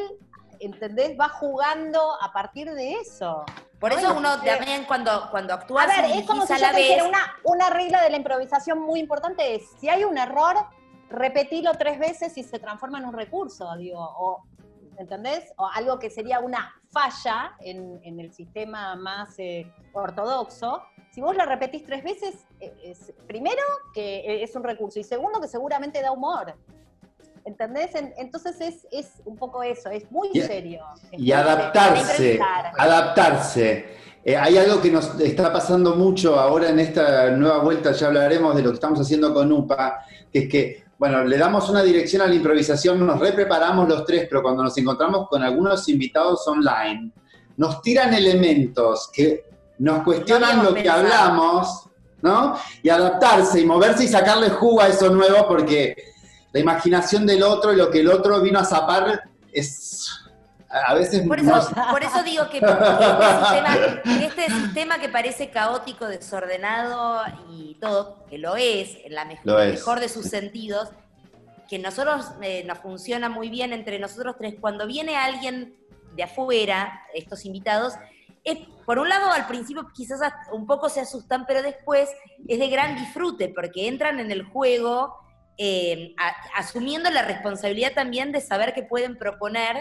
[0.60, 1.18] ¿entendés?
[1.18, 3.44] Va jugando a partir de eso.
[3.78, 4.46] Por eso no uno sé.
[4.46, 7.70] también cuando, cuando actúa A ver, es como si yo la te vez, una, una
[7.70, 10.56] regla de la improvisación muy importante es, si hay un error,
[11.08, 14.44] repetilo tres veces y se transforma en un recurso, digo, o,
[14.98, 15.52] ¿entendés?
[15.56, 20.82] O algo que sería una falla en, en el sistema más eh, ortodoxo.
[21.10, 23.62] Si vos la repetís tres veces, eh, es, primero
[23.94, 26.54] que es un recurso y segundo que seguramente da humor.
[27.46, 27.94] ¿Entendés?
[27.94, 30.80] En- Entonces es, es un poco eso, es muy Y- serio.
[31.12, 32.38] Y adaptarse,
[32.76, 33.96] adaptarse.
[34.24, 38.56] Eh, hay algo que nos está pasando mucho ahora en esta nueva vuelta, ya hablaremos
[38.56, 40.00] de lo que estamos haciendo con UPA,
[40.32, 44.26] que es que, bueno, le damos una dirección a la improvisación, nos repreparamos los tres,
[44.28, 47.12] pero cuando nos encontramos con algunos invitados online,
[47.58, 49.44] nos tiran elementos que
[49.78, 51.00] nos cuestionan No lo que pensado.
[51.02, 51.88] hablamos,
[52.22, 52.56] ¿no?
[52.82, 55.94] Y adaptarse y moverse y sacarle jugo a eso nuevo porque
[56.56, 60.10] la imaginación del otro y lo que el otro vino a zapar es
[60.70, 62.74] a veces Por no- eso, por eso digo que este
[63.44, 69.26] sistema, que este sistema que parece caótico, desordenado y todo, que lo es, en la
[69.26, 69.74] me- Lo es.
[69.74, 70.88] mejor de sus sentidos,
[71.68, 74.54] que nosotros eh, nos funciona muy bien entre nosotros tres.
[74.60, 75.76] Cuando viene alguien
[76.14, 77.92] de afuera, estos invitados,
[78.44, 80.20] es, por un lado, al principio quizás
[80.52, 82.08] un poco se asustan, pero después
[82.48, 85.16] es de gran disfrute, porque entran en el juego
[85.58, 89.76] eh, a- asumiendo la responsabilidad también de saber que pueden proponer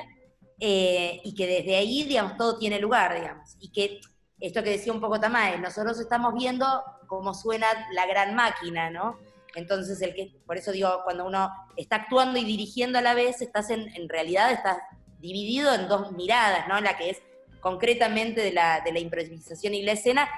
[0.59, 3.57] eh, y que desde ahí, digamos, todo tiene lugar, digamos.
[3.59, 3.99] Y que
[4.39, 6.65] esto que decía un poco Tamae, nosotros estamos viendo
[7.07, 9.17] cómo suena la gran máquina, ¿no?
[9.55, 13.41] Entonces, el que, por eso digo, cuando uno está actuando y dirigiendo a la vez,
[13.41, 14.77] estás en, en realidad estás
[15.19, 16.79] dividido en dos miradas, ¿no?
[16.81, 17.21] La que es
[17.61, 20.29] concretamente de la, de la improvisación y la escena,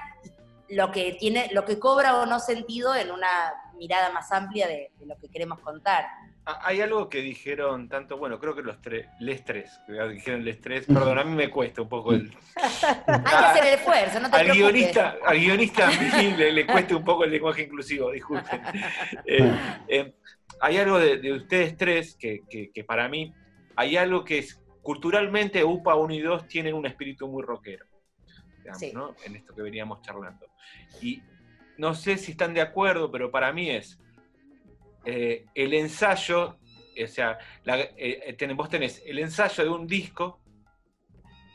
[0.68, 4.90] lo que tiene, lo que cobra o no sentido en una mirada más amplia de,
[4.98, 6.04] de lo que queremos contar.
[6.44, 9.80] Ah, Hay algo que dijeron tanto, bueno, creo que los tres, les tres,
[10.12, 12.30] dijeron les tres, perdón, a mí me cuesta un poco el...
[13.06, 14.72] Hay que hacer el esfuerzo, no te al preocupes.
[14.72, 18.60] guionista, al guionista a mí le, le cuesta un poco el lenguaje inclusivo, disculpen.
[19.26, 19.52] Eh,
[19.88, 20.14] eh,
[20.60, 23.32] hay algo de, de ustedes tres que, que- que para mí,
[23.76, 27.84] hay algo que es, culturalmente UPA 1 y 2 tienen un espíritu muy rockero,
[28.58, 28.90] digamos, Sí.
[28.94, 29.14] ¿no?
[29.24, 30.46] en esto que veníamos charlando.
[31.02, 31.22] Y
[31.78, 33.98] no sé si están de acuerdo, pero para mí es
[35.04, 36.58] eh, el ensayo,
[37.02, 37.38] o sea,
[37.96, 40.40] eh, vos tenés el ensayo de un disco,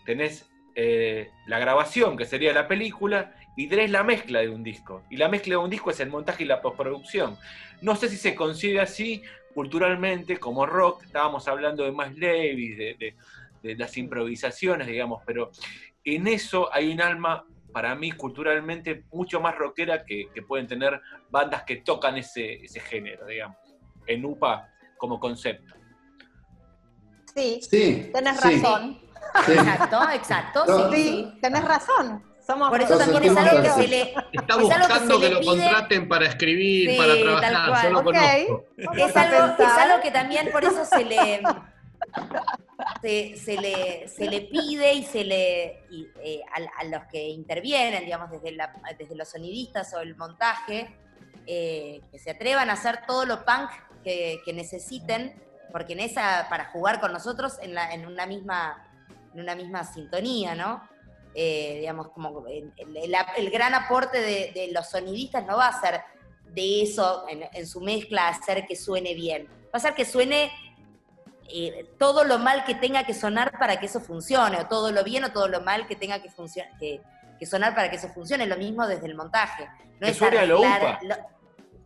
[0.05, 5.03] tenés eh, la grabación, que sería la película, y tenés la mezcla de un disco.
[5.12, 7.38] Y la mezcla de un disco es el montaje y la postproducción.
[7.81, 9.21] No sé si se concibe así
[9.53, 11.91] culturalmente, como rock, estábamos hablando de
[12.75, 13.15] de, de-
[13.62, 15.51] de las improvisaciones, digamos, pero
[16.03, 21.01] en eso hay un alma, para mí, culturalmente mucho más rockera que, que pueden tener
[21.29, 23.57] bandas que tocan ese, ese género, digamos,
[24.07, 25.73] en UPA como concepto.
[27.36, 28.09] Sí, Sí.
[28.13, 28.99] tenés sí, razón.
[29.45, 29.51] sí.
[29.53, 32.23] Exacto, exacto, No, sí, tenés razón.
[32.45, 35.15] Somos Por eso también es ¿qué algo que se le, Está Es algo que buscando
[35.15, 37.69] se que, lo pide- contraten para escribir, Sí, para tal trabajar.
[37.69, 37.83] cual.
[37.83, 38.05] Yo lo Ok.
[38.05, 38.65] conozco.
[38.86, 41.41] Vamos es algo, es algo que también por eso se le
[43.01, 47.27] se, se le se le pide y se le y, eh, a, a los que
[47.29, 50.95] intervienen, digamos, desde, la- desde los sonidistas o el montaje,
[51.45, 53.69] eh, que se atrevan a hacer todo lo punk
[54.03, 58.89] que, que necesiten, porque en esa, para jugar con nosotros en, la, en una misma
[59.33, 60.88] en una misma sintonía, ¿no?
[61.33, 65.81] Eh, digamos, como el, el- el- gran aporte de, de los sonidistas no va a
[65.81, 66.01] ser
[66.53, 69.47] de eso en, en su mezcla hacer que suene bien.
[69.65, 70.51] Va a ser que suene
[71.53, 75.03] eh, todo lo mal que tenga que sonar para que eso funcione, o todo lo
[75.03, 77.01] bien o todo lo mal que tenga que, funcio- que,
[77.39, 78.45] que sonar para que eso funcione.
[78.47, 79.65] Lo mismo desde el montaje.
[79.99, 80.99] No Que es suene a lo UPA.
[81.03, 81.15] lo-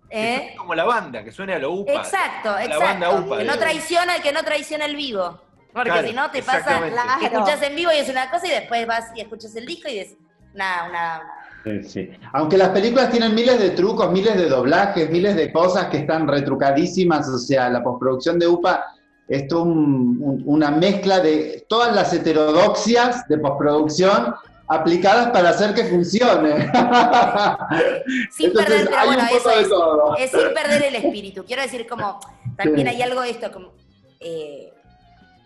[0.10, 0.38] Que ¿Eh?
[0.38, 1.92] suene como la banda, que suene a lo UPA.
[1.94, 2.86] Exacto, la exacto.
[2.86, 5.42] banda UPA, que no traiciona, que no traiciona el vivo.
[5.74, 6.82] Porque Claro, si no te pasa
[7.20, 9.90] que escuchas en vivo y es una cosa y después vas y escuchas el disco
[9.90, 10.16] y es
[10.56, 11.22] una, una,
[11.64, 12.12] Sí, sí.
[12.34, 16.26] Aunque las películas tienen miles de trucos, miles de doblajes, miles de cosas que están
[16.28, 18.86] retrucadísimas, o sea, la postproducción de UPA
[19.28, 24.34] es todo un- un- una mezcla de todas las heterodoxias de postproducción
[24.70, 26.70] aplicadas para hacer que funcione.
[28.32, 30.16] sin Entonces, perder, hay bueno, un poco eso de es, todo.
[30.18, 31.46] es sin perder el espíritu.
[31.46, 32.20] Quiero decir, como
[32.58, 32.96] también Sí.
[32.96, 33.72] hay algo de esto, como
[34.20, 34.74] eh,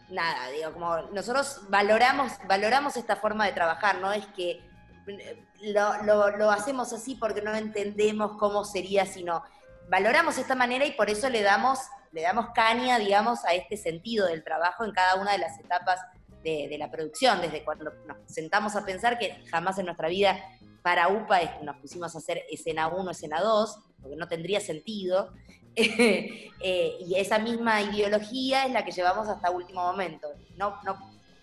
[0.09, 4.61] nada, digo, como nosotros valoramos, valoramos esta forma de trabajar, no es que
[5.07, 9.43] eh, lo, lo- lo hacemos así porque no entendemos cómo sería, sino
[9.89, 11.79] valoramos esta manera y por eso le damos,
[12.11, 15.99] le damos caña, digamos, a este sentido del trabajo en cada una de las etapas
[16.43, 20.39] de, la producción, desde cuando nos sentamos a pensar que jamás en nuestra vida
[20.81, 25.33] para UPA nos pusimos a hacer escena 1, escena 2, porque no tendría sentido.
[26.63, 30.27] Eh, y esa misma ideología es la que llevamos hasta último momento.
[30.57, 30.79] No,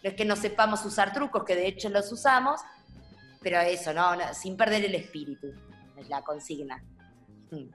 [0.00, 2.60] es que no sepamos usar trucos, que de hecho los usamos,
[3.40, 5.48] pero eso, no, no, sin perder el espíritu,
[5.96, 6.80] es la consigna.
[7.50, 7.70] Mm.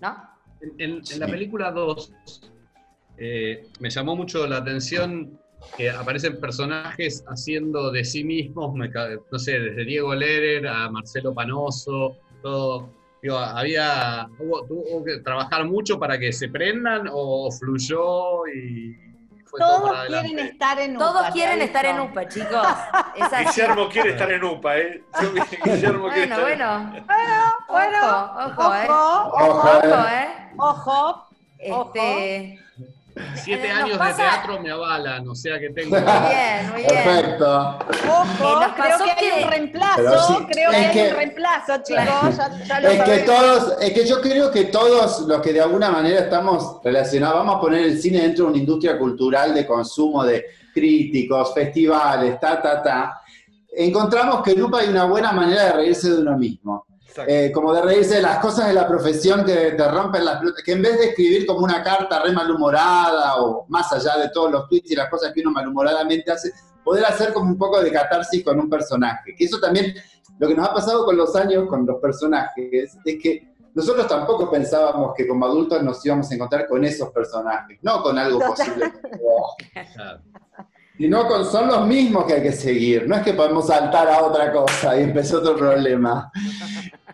[0.00, 0.32] ¿No?
[0.62, 2.12] En, en- en la película 2
[3.18, 5.38] eh, me llamó mucho la atención
[5.76, 11.34] que aparecen personajes haciendo de sí mismos, me no sé, desde Diego Lerer a Marcelo
[11.34, 12.90] Panoso, todo.
[13.22, 18.96] Digo, había, hubo, tuvo que trabajar mucho para que se prendan o fluyó y
[19.44, 21.04] fue todo Todos quieren estar en UPA.
[21.04, 22.66] Todos quieren estar en UPA, chicos.
[23.14, 23.60] Es así.
[23.60, 25.04] Guillermo quiere estar en UPA, ¿eh?
[25.22, 25.32] Yo-
[25.64, 27.06] Guillermo quiere Bueno, estar bueno.
[27.68, 28.86] Bueno, ojo, ojo, ¿eh?
[28.88, 30.28] ojo, Ojo, Ojo, eh.
[30.52, 30.56] ¿Eh?
[30.58, 31.26] ojo.
[31.58, 32.58] Este,
[33.36, 35.90] siete Eh, años pasa- de teatro me avalan, o sea que tengo.
[35.96, 36.88] Muy bien, muy bien.
[36.88, 37.78] Perfecto.
[38.10, 42.64] Ojo, nos creo que hay un reemplazo, sí, creo que hay un reemplazo, chicos, ya,
[42.66, 45.90] ya lo Es que todos, es que yo creo que todos los que de alguna
[45.90, 50.24] manera estamos relacionados, vamos a poner el cine dentro de una industria cultural de consumo
[50.24, 53.20] de críticos, festivales, ta, ta, ta,
[53.76, 56.86] encontramos que en UPA hay una buena manera de reírse de uno mismo.
[57.26, 60.62] Eh, como de reírse de las cosas de la profesión que te rompen las pelotas,
[60.62, 64.50] que en vez de escribir como una carta re malhumorada o más allá de todos
[64.50, 66.52] los tweets y las cosas que uno malhumoradamente hace,
[66.84, 69.34] poder hacer como un poco de catarsis con un personaje.
[69.36, 69.94] Que eso también,
[70.38, 74.50] lo que nos ha pasado con los años, con los personajes, es que nosotros tampoco
[74.50, 78.92] pensábamos que como adultos nos íbamos a encontrar con esos personajes, no con algo posible.
[79.94, 80.20] Claro.
[80.96, 83.08] Sino con, son los mismos que hay que seguir.
[83.08, 86.30] No es que podemos saltar a otra cosa y empezó otro problema.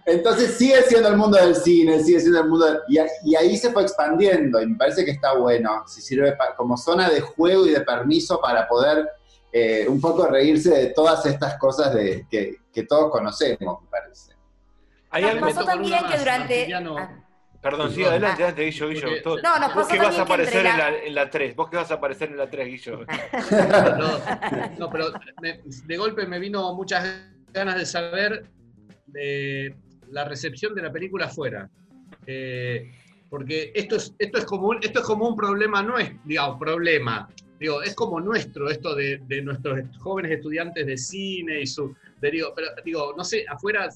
[0.09, 2.81] Entonces sigue siendo el mundo del cine, sigue siendo el mundo del-
[3.25, 5.85] y, ahí se fue expandiendo y me parece que está bueno.
[5.87, 9.07] Si sirve pa- como zona de juego y de permiso para poder
[9.53, 14.33] eh, un poco reírse de todas estas cosas de, que, que todos conocemos, me parece.
[15.11, 16.75] Hay Nos pasó también que durante...
[16.75, 17.25] Ah,
[17.61, 19.01] Perdón, sí, adelante, adelante, Guillo, Guillo.
[19.09, 21.31] Porque- todo- No, nos Vos que vas a que aparecer en la- la, en la
[21.31, 21.57] 3.
[21.57, 23.01] Vos que vas a aparecer en la 3, Guillo.
[23.99, 25.07] No, no, pero
[25.43, 27.05] me- de golpe me vino muchas
[27.53, 28.47] ganas de saber
[29.07, 29.75] de
[30.11, 31.69] la recepción de la película afuera.
[32.27, 32.91] Eh,
[33.31, 37.29] porque esto es, esto, es como un, esto es como un problema nuestro, digamos, problema.
[37.61, 41.95] Digo, es como nuestro, esto de, de nuestros jóvenes estudiantes de cine y su.
[42.21, 43.89] de- digo, pero digo, no sé, afuera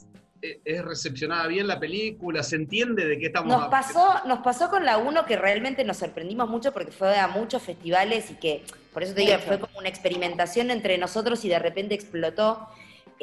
[0.43, 4.69] eh, es recepcionada bien la película, se entiende de qué estamos Nos pasó, nos pasó
[4.69, 8.65] con la 1 que realmente nos sorprendimos mucho porque fue a muchos festivales y que,
[8.93, 9.47] por eso te digo, Mucho.
[9.47, 12.69] fue como una experimentación entre nosotros y de repente explotó.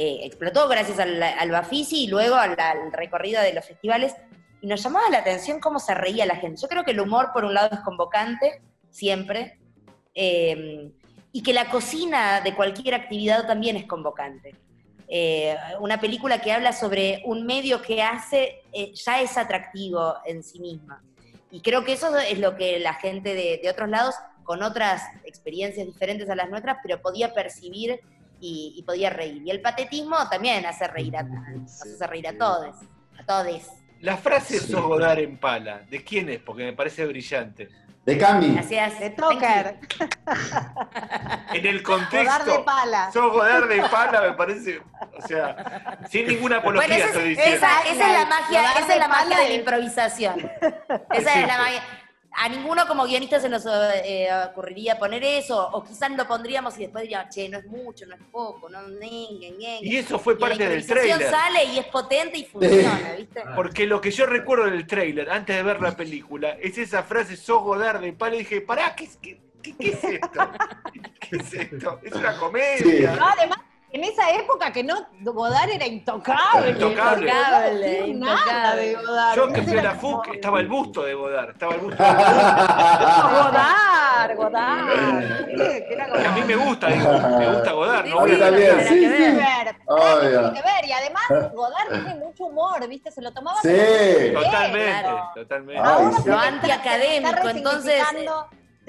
[0.02, 2.56] Eh, explotó gracias al, al Bafisi y luego al,
[2.94, 4.16] recorrido de los festivales.
[4.62, 6.62] Y nos llamaba la atención cómo se reía la gente.
[6.62, 9.60] Yo creo que el humor, por un lado, es convocante, siempre.
[10.16, 10.92] eh,
[11.32, 14.56] y que la cocina de cualquier actividad también es convocante.
[15.08, 20.44] Eh, una película que habla sobre un medio que hace, eh, ya es atractivo en
[20.44, 21.04] sí misma.
[21.52, 25.04] Y creo que eso es lo que la gente de, de otros lados, con otras
[25.26, 28.00] experiencias diferentes a las nuestras, pero podía percibir
[28.42, 29.42] y, y podía reír.
[29.46, 32.76] Y el patetismo también hace reír a, nos hace reír a todos,
[33.20, 33.62] a todos.
[34.02, 34.72] La frase Sí.
[34.72, 36.40] sos Godard en pala, ¿de quién es?
[36.40, 37.68] Porque me parece brillante.
[38.06, 38.54] De Cami.
[38.54, 39.00] Gracias.
[39.00, 39.78] De Toker,
[41.54, 43.12] En el rodar de contexto, pala.
[43.12, 44.82] sos Godard de pala, me parece.
[45.18, 46.64] O sea, sin ninguna you.
[46.64, 47.56] Bueno, apología esa, estoy es, diciendo.
[47.58, 50.52] esa- esa es la magia, esa de es la magia de la improvisación.
[51.12, 51.82] Esa es la magia.
[52.32, 56.82] A ninguno como guionista se nos eh, ocurriría poner eso, o quizás lo pondríamos y
[56.84, 58.80] después diríamos, che, no es mucho, no es poco, no.
[59.02, 61.30] Y eso fue Y la parte del tráiler.
[61.30, 63.44] sale y es potente y funciona, ¿viste?
[63.56, 67.36] Porque lo que yo recuerdo del tráiler, antes de ver la película, es esa frase,
[67.36, 70.52] sos Godard de pala, y dije, pará, ¿qué, qué, qué- qué es esto?
[71.20, 72.00] ¿Qué es esto?
[72.04, 73.16] Es una comedia.
[73.16, 73.60] No, además,
[73.92, 76.70] en esa época que no, Godard era intocable.
[76.72, 77.26] Intocable.
[77.26, 79.08] No Intocable, decir nada de intocable.
[79.08, 79.36] Godard.
[79.36, 82.04] Yo que fui a la como- FUC, estaba el busto de Godard, estaba el busto
[82.04, 83.34] de Godard.
[83.34, 84.90] Godard, Godard.
[86.12, 89.16] Como- a mí me gusta, digo, me gusta Godard, no a- también, sí, que sí.
[89.18, 90.40] Tiene que ver, Obvio.
[90.42, 90.86] tiene que ver.
[90.86, 91.24] Y además,
[91.54, 93.12] Godard tiene mucho humor, ¿viste?
[93.12, 93.70] Se lo tomaba Sí.
[94.34, 95.32] Totalmente, claro.
[95.36, 95.82] totalmente.
[95.82, 96.30] Ay, Ahora sí.
[96.30, 98.04] Lo antiacadémico, entonces,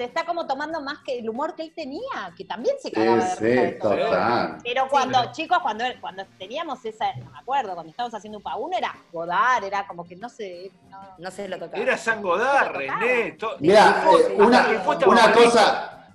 [0.01, 3.23] Se está como tomando más que el humor que él tenía, que también se cagaba
[3.23, 3.95] de Sí, de sí, todo.
[3.95, 4.57] total.
[4.63, 8.43] Pero cuando, pero- chicos, cuando, cuando teníamos esa, no me acuerdo, cuando estábamos haciendo un
[8.43, 10.71] pa' uno era Godard, era como que no se...
[10.89, 11.77] no- no se lo tocaba.
[11.83, 14.67] Era San Godard, René, to- Mira, eh, una,
[15.05, 16.07] una cosa,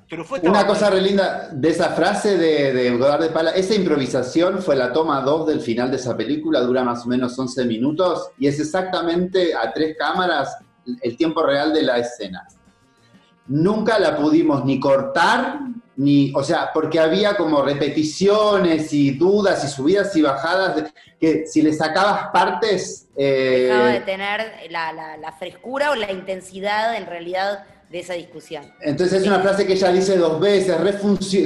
[0.43, 4.75] una cosa re linda de esa frase de, de Godard de Pala, esa improvisación fue
[4.75, 8.49] la toma 2 del final de esa película, dura más o menos 11 minutos y
[8.49, 10.57] es exactamente a tres cámaras
[11.03, 12.49] el tiempo real de la escena.
[13.49, 15.61] Nunca la pudimos ni cortar,
[15.97, 20.85] ni, o sea, porque había como repeticiones y dudas y subidas y bajadas, de-
[21.21, 23.09] que si le sacabas partes...
[23.17, 28.15] eh, Dejaba de tener la, la- la frescura o la intensidad en realidad de esa
[28.15, 28.65] discusión.
[28.81, 30.77] Entonces es una frase que ella dice dos veces,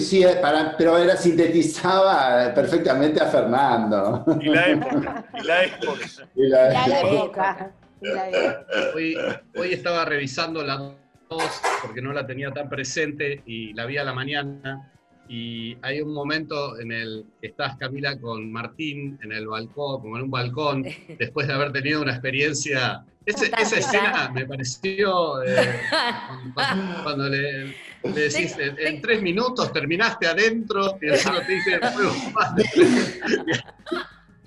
[0.02, 4.24] sí, eh, para, pero era sintetizaba perfectamente a Fernando.
[4.40, 5.92] Y la época, y la época.
[6.34, 7.72] Y la- época.
[8.00, 8.66] La época.
[8.94, 9.16] Hoy,
[9.58, 10.94] hoy estaba revisando la
[11.30, 11.42] 2
[11.82, 14.90] porque no la tenía tan presente y la vi a la mañana.
[15.28, 20.16] Y hay un momento en el que estás, Camila, con Martín en el balcón, como
[20.16, 20.82] en un balcón,
[21.20, 23.04] después de haber tenido una experiencia.
[23.24, 25.54] Ese- esa escena me pareció eh,
[26.54, 27.74] cuando, cuando le, le
[28.12, 31.78] decís en, en tres minutos terminaste adentro y solo te dice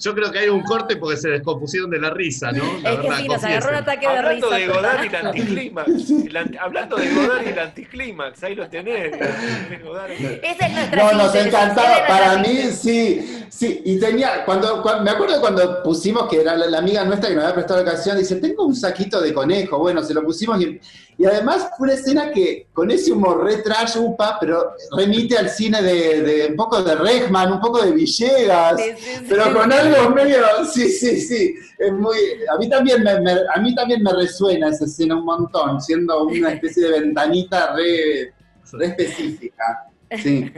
[0.04, 2.64] Yo creo que hay un corte porque se descompusieron de la risa, ¿no?
[2.82, 4.58] La Es que verdad, sí, nos agarró un ataque de Hablando risa.
[4.60, 5.88] de Godard y el anticlímax.
[6.12, 9.14] El hablando de Godard y el anticlímax, ahí lo tenés.
[9.14, 15.12] Esa es nuestra No, nos encantaba, para mí sí, sí, y tenía, cuando, cuando- me
[15.12, 18.18] acuerdo cuando pusimos, que era la, la amiga nuestra que nos había prestado la canción,
[18.18, 20.80] dice, tengo un saquito de conejo, bueno, se lo pusimos y,
[21.18, 25.50] y además fue una escena que con ese humor re trash, upa, pero remite al
[25.50, 29.26] cine de, de un poco de Regman, un poco de Villegas, Sí, sí, sí.
[29.30, 30.38] pero con algo medio,
[30.72, 32.18] sí, sí, sí, es muy,
[32.54, 36.24] a mí también me, me- a mí también me resuena esa escena un montón, siendo
[36.24, 38.34] una especie de ventanita re,
[38.72, 39.88] re específica,
[40.22, 40.52] sí.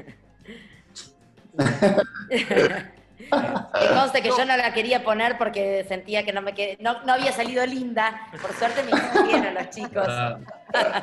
[3.30, 7.02] Que conste que yo no la quería poner porque sentía que no me qued- no,
[7.04, 8.28] no había salido linda.
[8.42, 10.08] Por suerte me insistieron los chicos.
[10.08, 10.38] Ah.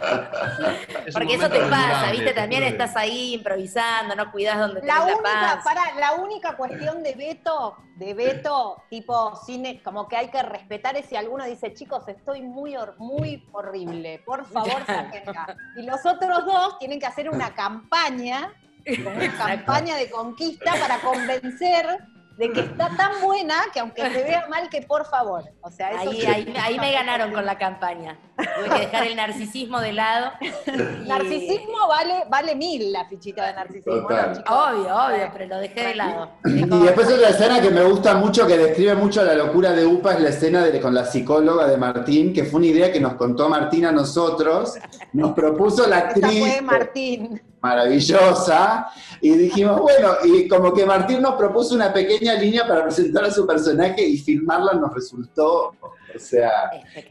[1.06, 2.32] Es Porque eso te pasa, ¿viste?
[2.34, 5.64] También te estás ahí improvisando, no cuidas donde La tenés la única, paz.
[5.64, 10.96] para, la única cuestión de veto, de veto, tipo cine, como que hay que respetar
[10.96, 15.56] es si alguno dice, chicos, estoy muy, muy horrible, por favor, sáquenla.
[15.76, 18.52] Y los otros dos tienen que hacer una campaña,
[19.02, 21.86] como una campaña de conquista para convencer
[22.36, 25.44] de que está tan buena que aunque se vea mal, que por favor.
[25.60, 26.26] O sea, eso Ahí, sí.
[26.26, 28.18] ahí, ahí me ganaron con la campaña.
[28.56, 30.32] Tuve que dejar el narcisismo de lado.
[30.40, 34.30] y- Narcisismo vale, vale mil la fichita de narcisismo, Total.
[34.30, 34.54] ¿no, chicos?
[34.56, 36.30] Obvio, obvio, pero lo dejé de lado.
[36.44, 40.14] Y después otra escena que me gusta mucho, que describe mucho la locura de UPA,
[40.14, 43.14] es la escena de, con la psicóloga de Martín, que fue una idea que nos
[43.14, 44.74] contó Martín a nosotros,
[45.12, 47.40] nos propuso la actriz fue Martín.
[47.60, 48.86] maravillosa,
[49.20, 53.30] y dijimos, bueno, y como que Martín nos propuso una pequeña línea para presentar a
[53.30, 55.72] su personaje y filmarla nos resultó,
[56.16, 56.50] o sea,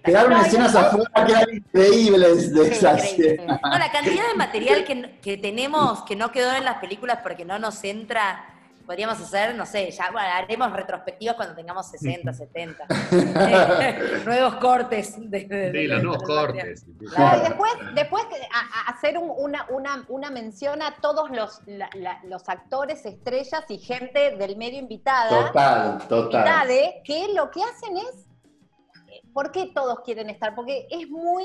[0.03, 3.31] quedaron No, escenas afuera que eran increíbles de esa increíble.
[3.33, 3.59] escena.
[3.63, 7.45] No, la cantidad de material que, que tenemos que no quedó en las películas porque
[7.45, 8.45] no nos entra,
[8.85, 12.85] podríamos hacer, no sé, ya bueno, haremos retrospectivas cuando tengamos 60, 70.
[13.11, 15.13] Eh, nuevos cortes.
[15.17, 16.85] De, de- Sí, de- los nuevos cortes.
[16.87, 21.61] Y después, después que- a- a hacer un- una, una, una mención a todos los,
[21.67, 26.41] la- la- los actores, estrellas y gente del medio invitada, Total, total.
[26.71, 28.25] invitade, que lo que hacen es,
[29.33, 30.55] ¿por qué todos quieren estar?
[30.55, 31.43] Porque es muy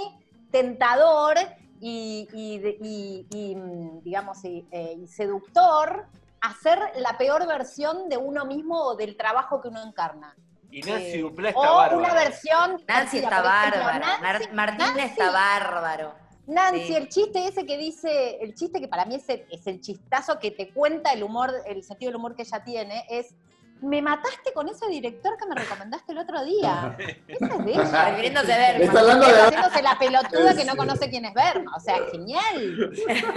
[0.50, 1.34] tentador
[1.80, 6.06] y, y y- y, mm, digamos, y, eh, y seductor
[6.40, 10.34] hacer la peor versión de uno mismo o del trabajo que uno encarna.
[10.70, 11.96] Y Nancy Eh, Duplá está o bárbara.
[11.96, 12.82] una versión...
[12.86, 14.18] Nancy está bárbara.
[14.20, 16.14] Nancy- Martín Nancy- está bárbaro.
[16.46, 16.94] Nancy, Sí.
[16.94, 20.38] el chiste ese que dice, el chiste que para mí es el, es el chistazo
[20.38, 23.34] que te cuenta el humor, el sentido del humor que ella tiene, es,
[23.82, 26.96] me mataste con ese director que me recomendaste el otro día.
[27.28, 28.04] Ese es de ella.
[28.10, 28.82] Refiriéndose a Bergman.
[28.88, 29.32] Está hablando de...
[29.42, 31.72] Haciéndose la pelotuda que no conoce quién es Berma.
[31.76, 32.76] O sea, genial.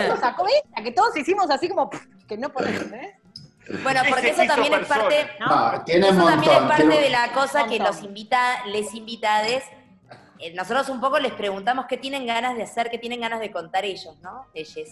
[0.08, 1.90] Lo sacó ella, que todos hicimos así como,
[2.28, 3.20] que no podemos, ¿eh?
[3.84, 5.72] Bueno, porque eso también es parte, persona.
[5.78, 8.94] No, tiene un eso también es parte tiene- de la cosa que los invita, les
[8.96, 9.64] invitades.
[10.40, 13.52] Eh, Nosotros un poco les preguntamos qué tienen ganas de hacer, qué tienen ganas de
[13.52, 14.46] contar ellos, ¿no?
[14.54, 14.90] Ellos.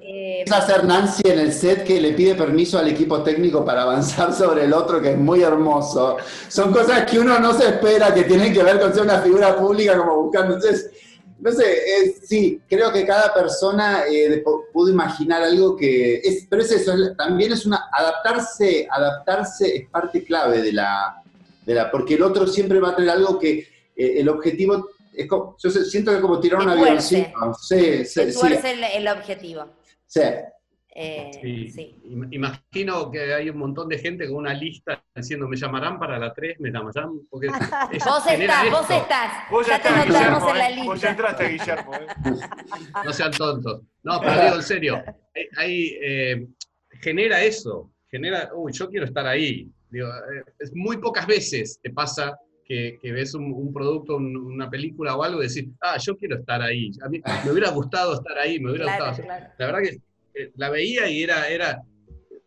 [0.00, 3.82] Eh, a hacer Nancy en el set que le pide permiso al equipo técnico para
[3.82, 6.16] avanzar sobre el otro, que es muy hermoso.
[6.48, 9.56] Son cosas que uno no se espera que tienen que ver con ser una figura
[9.56, 10.54] pública como buscando.
[10.54, 10.90] Entonces,
[11.38, 11.64] no sé,
[11.98, 16.92] es- sí, creo que cada persona eh, pudo imaginar algo que es, pero es eso,
[16.94, 21.22] es- también es una, adaptarse, adaptarse es parte clave de la,
[21.66, 23.66] de la, porque el otro siempre va a tener algo que
[23.96, 27.30] eh, el objetivo, es como- yo siento que es como tirar un avioncito.
[27.60, 29.64] Sí, sí, sí, el, el objetivo.
[30.06, 30.20] sí.
[30.98, 31.68] Eh, Sí.
[31.70, 32.00] sí.
[32.06, 36.18] Im- Imagino que hay un montón de gente con una lista diciendo, me llamarán para
[36.18, 37.48] la 3, me llamarán, porque
[38.06, 39.50] Vos estás, vos estás.
[39.50, 40.74] Vos ya ya te estás, notamos Guillermo, en la ¿eh?
[40.86, 41.10] Vos ya lista.
[41.10, 41.94] entraste, Guillermo.
[41.96, 42.06] ¿eh?
[43.04, 43.82] No sean tontos.
[44.04, 45.02] No, pero digo en serio,
[45.34, 46.46] hay, hay, eh,
[47.02, 49.68] genera eso, genera, uy, yo quiero estar ahí.
[49.90, 54.36] Digo, eh, es muy pocas veces te pasa que, que ves un, un producto, un-
[54.36, 56.90] una película o algo y decís, ah, yo quiero estar ahí.
[57.02, 59.26] A mí me hubiera gustado estar ahí, me hubiera Claro, gustado.
[59.28, 59.46] claro.
[59.58, 61.80] La verdad que eh, la veía y era, era,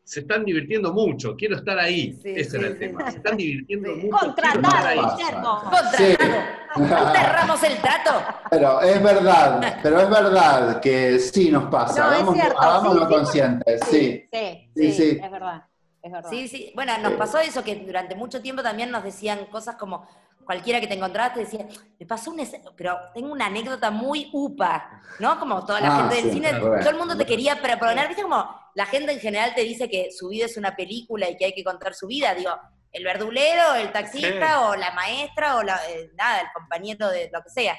[0.03, 2.13] se están divirtiendo mucho, quiero estar ahí.
[2.22, 3.11] Sí, Ese sí, era el sí, tema.
[3.11, 4.01] Se están divirtiendo Sí.
[4.01, 4.17] mucho.
[4.17, 5.15] Contratado.
[5.17, 5.59] Guillermo.
[5.63, 7.13] Contratado.
[7.15, 8.11] Cerramos el trato.
[8.51, 13.13] Pero es verdad, pero es verdad que sí nos pasa, No, hagámoslo, hagámoslo sí, sí,
[13.15, 14.30] conscientes, sí.
[14.32, 15.20] Sí, Sí, sí, sí.
[15.24, 15.63] es verdad.
[16.02, 16.30] Es verdad.
[16.30, 16.72] Sí, sí.
[16.76, 20.08] Bueno, nos pasó eso que durante mucho tiempo también nos decían cosas como
[20.45, 21.68] cualquiera que te encontrabas te decía,
[22.00, 22.41] me pasó un
[22.76, 25.39] pero tengo una anécdota muy upa, ¿no?
[25.39, 26.80] Como toda la Ah, gente del cine, bueno.
[26.80, 28.24] todo el mundo te quería proponer, ¿viste?
[28.24, 31.45] Como la gente en general te dice que su vida es una película y que
[31.45, 32.52] hay que contar su vida, digo,
[32.91, 34.64] el verdulero, el taxista Sí.
[34.64, 37.76] o la maestra o la, eh, nada, el compañero de lo que sea.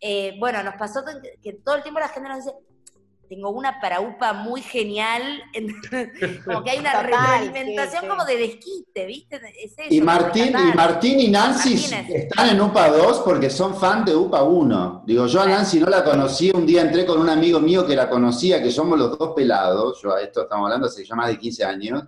[0.00, 2.56] Eh, bueno, nos pasó que que todo el tiempo la gente nos dice,
[3.28, 5.42] tengo una para UPA muy genial,
[6.44, 8.08] como que hay una Total, retroalimentación sí, sí.
[8.08, 9.36] como de desquite, ¿viste?
[9.62, 10.76] Es eso, Y Martín, y.
[10.76, 12.24] Martín y Nancy Martínez.
[12.24, 15.02] están en UPA 2 porque son fan de UPA 1.
[15.06, 17.94] Digo, yo a Nancy no la conocí, un día entré con un amigo mío que
[17.94, 21.28] la conocía, que somos los dos pelados, yo a esto estamos hablando hace ya más
[21.28, 22.02] de 15 años,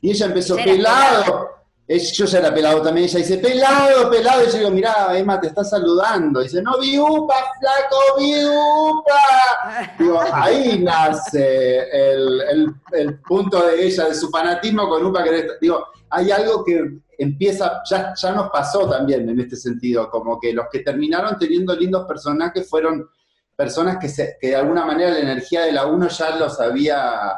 [0.00, 1.48] y ella empezó, pelado,
[1.88, 5.46] yo ya era pelado también, ella dice, pelado, pelado, y yo digo, mirá, Emma, te
[5.46, 9.94] está saludando, dice, no vi UPA, flaco, vi UPA.
[9.98, 15.22] Digo, ahí nace el, el- el punto de ella, de su fanatismo con UPA.
[15.22, 20.40] Que, digo, hay algo que empieza, ya, ya nos pasó también en este sentido, como
[20.40, 23.08] que los que terminaron teniendo lindos personajes fueron
[23.54, 27.32] personas que, se- que de alguna manera la energía de la uno ya los había,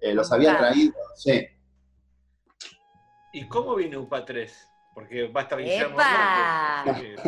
[0.00, 0.94] eh, los había traído.
[1.14, 1.46] Sí.
[3.32, 4.68] ¿Y cómo viene UPA 3?
[4.94, 6.84] Porque va a estar Guillermo ¡Epa!
[6.84, 7.20] Hernández.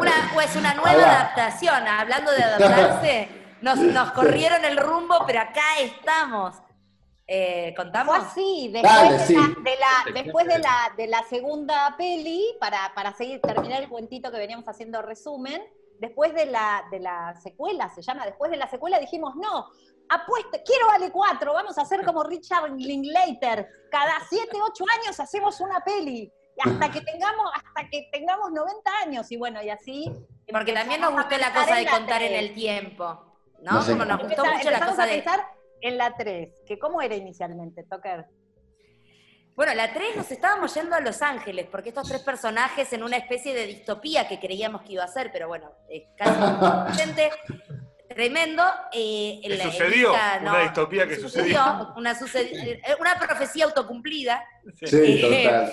[0.00, 3.28] Una, pues una nueva adaptación, hablando de adaptarse,
[3.60, 6.56] nos, nos corrieron el rumbo, pero acá estamos.
[7.26, 8.16] Eh, Fue ¿Contamos?
[8.18, 9.34] así, después, Dale, de, sí.
[9.34, 13.88] la, de la- después de, la, de la segunda peli, para, para seguir, terminar el
[13.88, 15.62] cuentito que veníamos haciendo resumen,
[16.00, 19.68] después de la, de la secuela, se llama, después de la secuela dijimos, no,
[20.08, 25.60] apueste, quiero Vale 4, vamos a hacer como Richard Linklater, cada 7, 8 años hacemos
[25.60, 26.32] una peli,
[26.64, 30.12] hasta que tengamos, hasta que tengamos 90 años, y bueno, y así.
[30.50, 33.38] Porque también nos gustó la cosa de contar en el tiempo.
[33.62, 33.72] ¿No?
[33.72, 34.24] Nos Como nos encanta.
[34.26, 35.12] gustó mucho la empezamos cosa a de.
[35.14, 35.46] pensar
[35.80, 38.26] en la 3, que cómo era inicialmente, Tucker.
[39.54, 43.18] Bueno, la 3 nos estábamos yendo a Los Ángeles, porque estos tres personajes en una
[43.18, 46.40] especie de distopía que creíamos que iba a ser, pero bueno, es casi
[47.02, 47.30] gente
[48.14, 48.62] tremendo.
[48.92, 51.92] Eh, Que la- sucedió, una distopía que sucedió.
[51.96, 54.44] Una, suced- eh, una profecía autocumplida.
[54.80, 54.86] Sí.
[54.86, 55.72] Sí, total.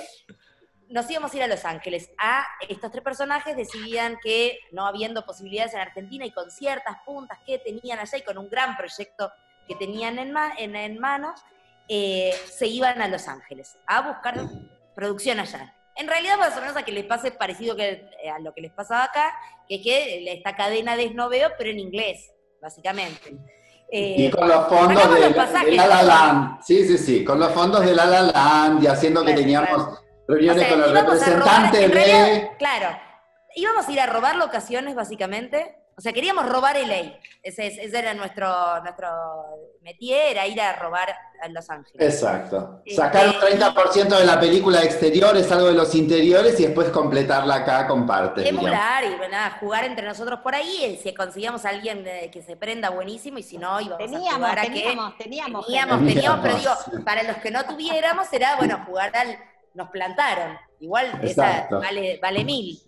[0.89, 2.09] Nos íbamos a ir a Los Ángeles.
[2.17, 7.37] A estos tres personajes decidían que no habiendo posibilidades en Argentina y con ciertas puntas
[7.45, 9.31] que tenían allá y con un gran proyecto
[9.67, 11.39] que tenían en, ma- en, en manos,
[11.87, 14.35] eh, se iban a Los Ángeles a buscar
[14.95, 15.75] producción allá.
[15.99, 18.61] En realidad, más o menos a que les pase parecido que, eh, a lo que
[18.61, 19.33] les pasaba acá,
[19.67, 22.31] que es que esta cadena de esnoveo, pero en inglés,
[22.61, 23.35] básicamente.
[23.91, 25.71] Eh, Y con los fondos de, los de.
[25.75, 26.61] La La Land.
[26.63, 29.99] Sí, sí, sí, con los fondos de La La Land y haciendo que teníamos claro.
[30.27, 31.93] reuniones O sea, con los robar- representantes en de...
[31.95, 32.97] realidad, Claro,
[33.55, 35.75] íbamos a ir a robar locaciones, básicamente.
[35.99, 37.19] O sea, queríamos robar LA.
[37.43, 39.09] Ese, es- ese era nuestro, nuestro
[39.81, 42.13] métier, era ir a robar a Los Ángeles.
[42.15, 42.81] Exacto.
[42.85, 47.55] Este, Sacar un 30% de la película exteriores, algo de los interiores y después completarla
[47.55, 48.45] acá con partes.
[48.47, 50.85] Emular y bueno, nada, jugar entre nosotros por ahí.
[50.85, 54.35] y Si conseguíamos a alguien que se prenda buenísimo y si no, íbamos a Teníamos,
[54.37, 54.69] jugar a que...
[54.69, 55.65] teníamos, teníamos.
[55.65, 56.13] Teníamos, gente.
[56.13, 56.91] teníamos, pero Teníamos.
[56.91, 59.37] digo, para los que no tuviéramos era, bueno, jugar al...
[59.73, 60.57] Nos plantaron.
[60.79, 62.79] Igual esa vale, vale mil.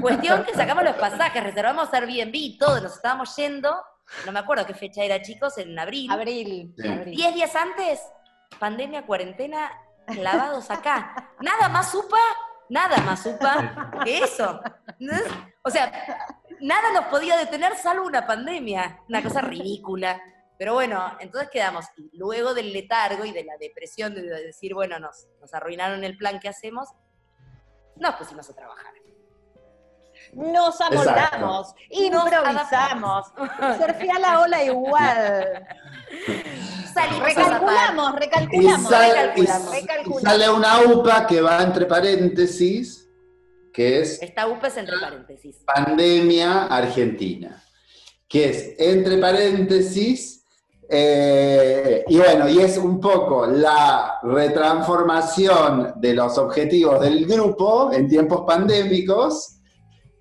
[0.00, 3.74] Cuestión que sacamos los pasajes, reservamos Airbnb y todo, nos estábamos yendo,
[4.24, 6.10] no me acuerdo qué fecha era, chicos, en abril.
[6.10, 6.74] Abril.
[6.78, 6.88] Sí.
[6.88, 7.16] abril.
[7.16, 8.00] Diez días antes,
[8.58, 9.70] pandemia, cuarentena,
[10.06, 11.32] clavados acá.
[11.40, 12.18] Nada más supa,
[12.68, 14.60] nada más supa que eso.
[15.62, 15.92] O sea,
[16.60, 20.20] nada nos podía detener salvo una pandemia, una cosa ridícula.
[20.58, 24.98] Pero bueno, entonces quedamos, y luego del letargo y de la depresión de decir, bueno,
[24.98, 26.88] nos, nos arruinaron el plan que hacemos,
[27.96, 28.94] nos pusimos a trabajar.
[30.32, 33.26] Nos amoldamos, improvisamos,
[33.78, 35.66] surfía la ola igual.
[37.22, 40.22] Recalculamos, Y, recalculamos, y- recalculamos, y recalculamos.
[40.22, 43.08] sale una UPA que va entre paréntesis,
[43.72, 45.56] que es Esta UPES entre paréntesis.
[45.66, 47.62] Pandemia Argentina,
[48.28, 50.42] que es entre paréntesis,
[50.88, 58.08] eh, y bueno, y es un poco la retransformación de los objetivos del grupo en
[58.08, 59.55] tiempos pandémicos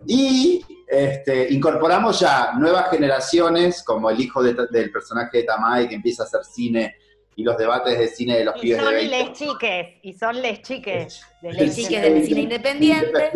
[0.07, 5.95] y este, incorporamos ya nuevas generaciones, como el hijo de- del personaje de Tamay que
[5.95, 6.95] empieza a hacer cine
[7.37, 9.17] y los debates de cine de los Y pibes de son 20.
[9.17, 11.21] les chiques, y son les chiques.
[11.41, 13.31] de Les les chiques del cine independiente.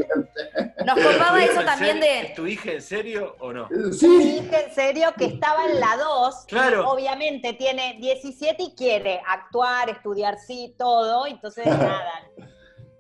[0.86, 2.36] Nos copaba ¿Tu eso también serio- ¿Es de...
[2.36, 3.68] tu hija en serio o no?
[3.92, 6.46] Sí, Sí, dije en serio que estaba en la 2.
[6.48, 6.88] Claro.
[6.90, 11.26] Obviamente tiene 17 y quiere actuar, estudiar, sí, todo.
[11.28, 12.30] Entonces, nada.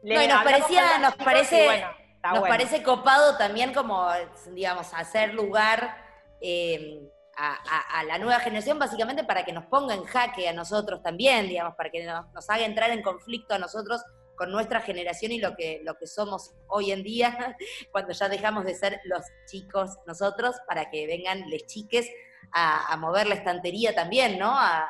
[0.04, 1.88] Le No, y nos parecía- nos parece- y bueno,
[2.20, 2.54] está Nos bueno.
[2.54, 4.06] parece copado también como,
[4.52, 5.96] digamos, hacer lugar
[6.42, 7.02] eh,
[7.38, 11.02] a, a- a la nueva generación, básicamente para que nos ponga en jaque a nosotros
[11.02, 14.02] también, digamos, para que nos, nos haga entrar en conflicto a nosotros
[14.36, 17.56] con nuestra generación y lo que, lo que somos hoy en día,
[17.94, 22.10] cuando ya dejamos de ser los chicos nosotros, para que vengan les chiques
[22.52, 24.50] a, a mover la estantería también, ¿no?
[24.60, 24.90] A,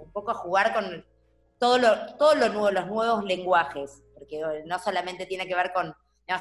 [0.00, 1.06] un poco a jugar con
[1.58, 5.94] todo lo, todo lo nuevo, los nuevos lenguajes, porque no solamente tiene que ver con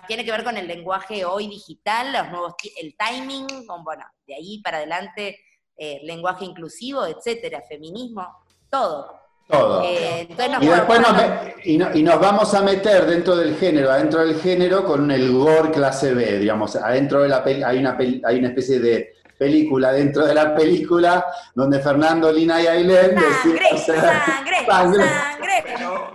[0.07, 4.35] tiene que ver con el lenguaje hoy digital, los nuevos, el timing, con, bueno, de
[4.35, 5.39] ahí para adelante
[5.77, 8.27] eh, lenguaje inclusivo, etcétera, feminismo,
[8.69, 9.19] todo.
[9.47, 9.83] Todo.
[9.85, 13.35] Eh, nos Y después nos, podemos- me- y, no- y nos vamos a meter dentro
[13.35, 16.75] del género, adentro del género, con el gore clase B, digamos.
[16.75, 20.55] Adentro de la peli hay una, peli- hay una especie de película dentro de la
[20.55, 25.03] película donde Fernando, Lina y Ailén Sangre, sangre, sangre.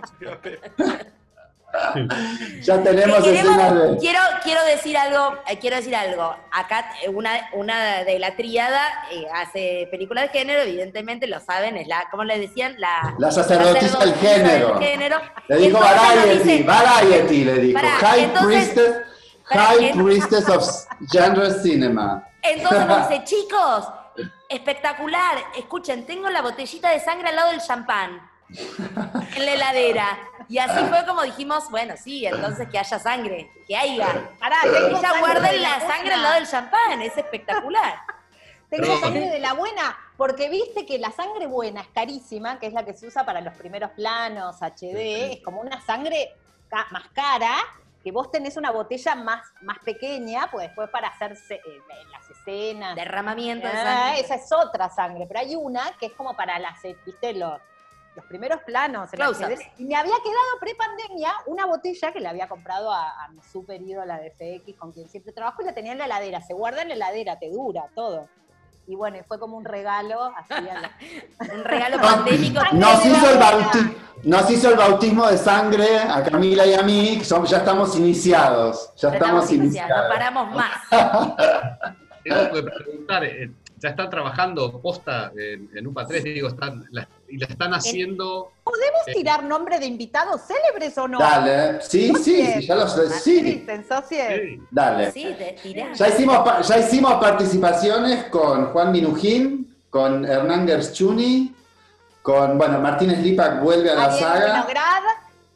[0.09, 1.11] sangre.
[2.61, 3.97] Ya tenemos escenas de...
[3.97, 6.35] quiero, quiero decir algo, eh, quiero decir algo.
[6.51, 11.77] Acá eh, una, una de la tríada eh, hace películas de género, evidentemente lo saben,
[11.77, 12.75] es la, ¿cómo le decían?
[12.77, 14.79] La, La sacerdotisa del género.
[14.79, 15.17] género.
[15.47, 17.79] Le dijo Variety, Variety le dijo.
[17.79, 18.95] High entonces- Priestess,
[19.45, 20.63] High Priestess of
[21.11, 22.27] Genre Cinema.
[22.41, 23.87] Entonces nos dice, chicos,
[24.49, 28.29] espectacular, escuchen, tengo la botellita de sangre al lado del champán,
[29.35, 30.17] en la heladera.
[30.49, 34.29] Y así fue como dijimos, bueno, sí, entonces que haya sangre, que haya.
[34.39, 37.95] Pará, tengo Ella sangre guarda de la sangre al lado del champán, es espectacular.
[38.69, 42.73] Tengo sangre de la buena, porque viste que la sangre buena es carísima, que es
[42.73, 46.33] la que se usa para los primeros planos, HD, es como una sangre
[46.69, 47.53] ca- más cara,
[48.01, 51.81] que vos tenés una botella más, más pequeña, pues después para hacerse eh,
[52.13, 52.95] las escenas.
[52.95, 54.19] Derramamiento de Ah, sangre.
[54.21, 57.59] esa es otra sangre, pero hay una que es como para las, eh, viste, los,
[58.15, 59.09] los primeros planos.
[59.77, 63.81] Y me había quedado pre-pandemia una botella que le había comprado a, a mi super
[63.81, 66.41] ídola de FX, con quien siempre trabajo, y la tenía en la heladera.
[66.41, 68.27] Se guarda en la heladera, te dura todo.
[68.87, 70.91] Y bueno, fue como un regalo, así a la-
[71.53, 72.61] Un regalo pandémico.
[72.73, 76.81] Nos hizo, el la bauti- nos hizo el bautismo de sangre a Camila y a
[76.81, 78.91] mí, que ya estamos iniciados.
[78.97, 80.71] Ya estamos estamos iniciados, no paramos más.
[82.23, 83.51] Tengo que preguntar, eh,
[83.81, 88.51] ya están trabajando posta en, en UPA 3, digo, están, la- y la están haciendo.
[88.63, 89.13] ¿Podemos Eh.
[89.13, 91.17] tirar nombre de invitados célebres o no?
[91.17, 93.65] Dale, sí, sí, sí, ya lo sé, sí.
[94.39, 94.61] Sí.
[94.69, 95.11] dale.
[95.11, 95.55] Sí, te.
[95.95, 101.55] Ya hicimos, ya hicimos participaciones con Juan Minujín, con Hernán Gershuni,
[102.21, 105.03] con, bueno, Martínez Lipak vuelve a la Ariel saga, Winograd,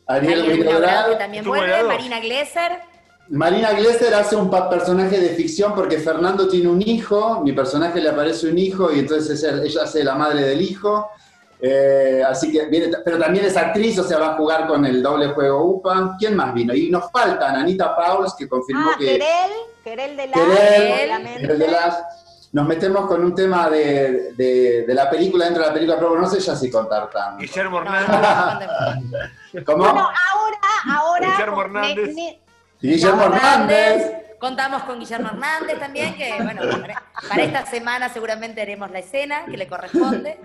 [0.07, 1.83] Ariel Ariel Winograd, que también vuelve.
[1.83, 2.94] Marina Glesser.
[3.29, 8.09] Marina Glesser hace un personaje de ficción porque Fernando tiene un hijo, mi personaje le
[8.09, 11.09] aparece un hijo y entonces ella, hace la madre del hijo.
[11.59, 15.01] Eh, así que viene, pero también es actriz, o sea, va a jugar con el
[15.01, 16.15] doble juego UPA.
[16.19, 16.75] ¿Quién más vino?
[16.75, 19.51] Y nos faltan Anita Pauls, que confirmó ah, que Querel,
[19.83, 21.51] Querel de la Querel, obviamente.
[21.53, 22.03] el de las-
[22.51, 26.17] nos metemos con un tema de, de- de la película dentro de la película, pero
[26.19, 27.39] no sé ya si contar tanto.
[27.41, 28.69] Guillermo No, no, Hernández.
[29.65, 29.77] ¿Cómo?
[29.83, 30.59] Bueno, ahora,
[30.93, 31.31] ahora.
[31.31, 32.15] Guillermo me- Hernández.
[32.15, 32.39] me-
[32.81, 34.21] Guillermo Hernández.
[34.39, 39.45] Contamos con Guillermo Hernández también, que bueno, para, para esta semana seguramente haremos la escena
[39.45, 40.39] que le corresponde.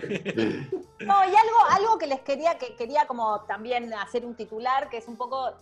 [0.99, 4.97] No, y algo, algo que les quería, que quería como también hacer un titular, que
[4.97, 5.53] es un poco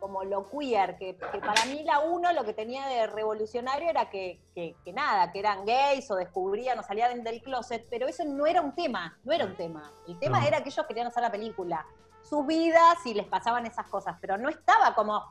[0.00, 4.10] como lo queer, que, que para mí la uno lo que tenía de revolucionario era
[4.10, 8.24] que, que- que nada, que eran gays o descubrían o salían del closet, pero eso
[8.24, 9.90] no era un tema, no era un tema.
[10.06, 10.46] El tema No.
[10.46, 11.86] era que ellos querían hacer la película,
[12.22, 15.24] sus vidas y les pasaban esas cosas, pero no estaba como,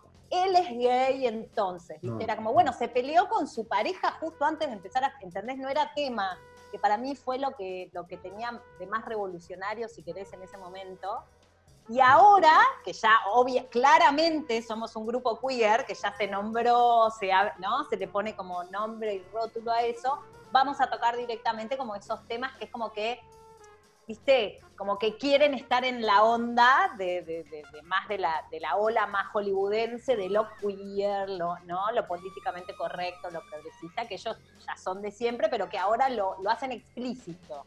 [0.44, 2.18] él es gay entonces, ¿viste?
[2.18, 2.22] No.
[2.22, 5.58] Era como, bueno, se peleó con su pareja justo antes de empezar a, ¿entendés?
[5.58, 6.38] No era tema,
[6.72, 10.42] que para mí fue lo que, lo que tenía de más revolucionario, si querés, en
[10.44, 11.24] ese momento.
[11.88, 17.30] Y ahora, que ya obvia, claramente somos un grupo queer, que ya se nombró, se,
[17.60, 17.84] ¿no?
[17.90, 20.20] se le pone como nombre y rótulo a eso,
[20.52, 23.20] vamos a tocar directamente como esos temas que es como que,
[24.08, 27.46] viste, como que quieren estar en la onda de,
[27.84, 31.92] más de la, de la ola más hollywoodense, de lo queer, lo, ¿no?
[31.94, 36.36] lo políticamente correcto, lo progresista, que ellos ya son de siempre, pero que ahora lo,
[36.42, 37.66] lo hacen explícito.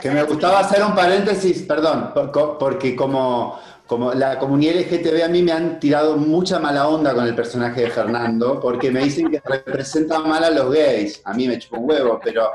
[0.00, 2.12] Que me gustaba hacer un paréntesis, perdón,
[2.58, 7.26] porque como, como la comunidad LGTB a mí me han tirado mucha mala onda con
[7.26, 11.20] el personaje de Fernando, porque me dicen que representa mal a los gays.
[11.24, 12.48] A mí me chupa un huevo, pero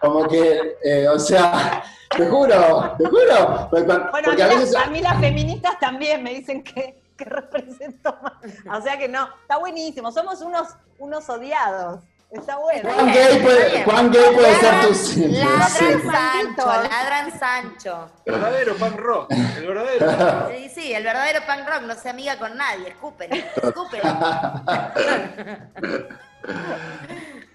[0.00, 1.82] como que, eh, o sea,
[2.16, 3.68] te juro, te juro.
[3.70, 4.76] Porque, Bueno, a mí, a las- veces...
[4.76, 8.32] a mí las feministas también me dicen que, que represento más.
[8.78, 10.12] O sea que no, está buenísimo.
[10.12, 10.68] Somos unos,
[10.98, 12.00] unos odiados.
[12.28, 12.90] Está bueno.
[12.92, 15.84] ¿Cuán gay puede, cuán gay puede ser tu sí, Ladran sí.
[16.10, 18.10] Sancho, ladran Sancho.
[18.24, 19.30] El verdadero punk rock.
[19.30, 20.48] El verdadero.
[20.50, 24.00] Sí, sí, el verdadero punk rock no se amiga con nadie, escupen, escupen.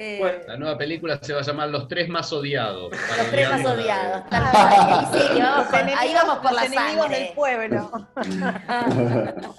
[0.00, 2.90] Eh, Bueno, La nueva película se va a llamar Los tres más odiados.
[2.92, 4.30] los tres más odiados.
[4.30, 5.06] tal cual.
[5.12, 7.90] Sí, que vamos Los por- ahí vamos por los la enemigos del pueblo.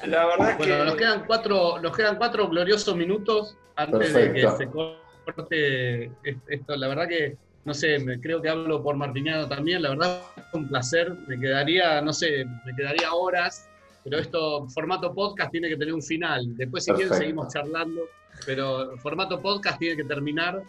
[0.05, 0.57] La verdad que.
[0.57, 4.33] Bueno, nos quedan cuatro, nos quedan cuatro gloriosos minutos antes Perfecto.
[4.33, 6.75] de que se corte est- esto.
[6.75, 9.81] La verdad que, no sé, me- creo que hablo por Martiniano también.
[9.81, 10.21] La verdad,
[10.51, 11.13] fue un placer.
[11.27, 13.65] Me quedaría, no sé, me quedaría horas.
[14.03, 16.55] Pero esto, formato podcast, tiene que tener un final.
[16.55, 17.21] Después, si quieren, Perfecto.
[17.21, 18.01] seguimos charlando.
[18.45, 20.63] Pero el formato podcast tiene que terminar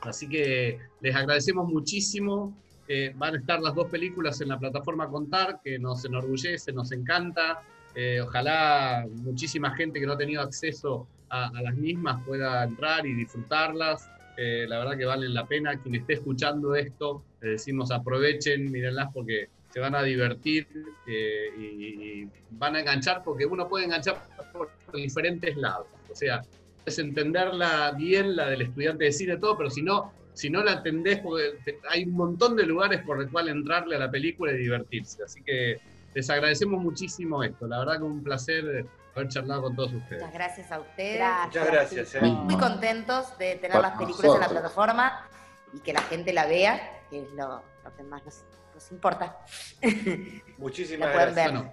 [0.00, 2.56] Así que les agradecemos muchísimo.
[2.88, 6.92] Eh, van a estar las dos películas en la plataforma Contar, que nos enorgullece, nos
[6.92, 7.62] encanta.
[7.94, 13.14] Eh, ojalá muchísima gente que no ha tenido acceso a, las mismas pueda entrar y
[13.14, 14.08] disfrutarlas.
[14.36, 15.80] Eh, la verdad que valen la pena.
[15.80, 20.68] Quien esté escuchando esto, le decimos aprovechen, mírenlas porque se van a divertir
[21.06, 25.86] y, y van a enganchar porque uno puede enganchar por diferentes lados.
[26.10, 26.42] O sea,
[26.86, 30.74] es entenderla bien, la del estudiante de cine, todo, pero si no, si no la
[30.74, 31.58] entendés, porque
[31.90, 35.24] hay un montón de lugares por el cual entrarle a la película y divertirse.
[35.24, 35.80] Así que
[36.14, 37.66] les agradecemos muchísimo esto.
[37.66, 40.22] La verdad que un placer haber charlado con todos ustedes.
[40.22, 41.16] Muchas gracias a ustedes.
[41.16, 41.46] Gracias.
[41.46, 42.20] Muchas gracias, eh.
[42.20, 45.28] Muy contentos de tener Para las películas en la plataforma
[45.72, 49.38] y que la gente la vea, que es lo, lo que más nos, nos importa.
[50.58, 51.34] Muchísimas gracias.
[51.34, 51.50] ver.
[51.50, 51.72] Bueno,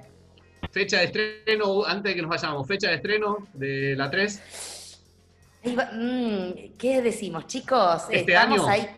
[0.71, 4.82] fecha de estreno, antes de que nos vayamos, fecha de estreno de la 3.
[5.65, 8.03] Ahí va- mm, ¿Qué decimos, chicos?
[8.09, 8.67] ¿Este Estamos año?
[8.69, 8.97] ahí.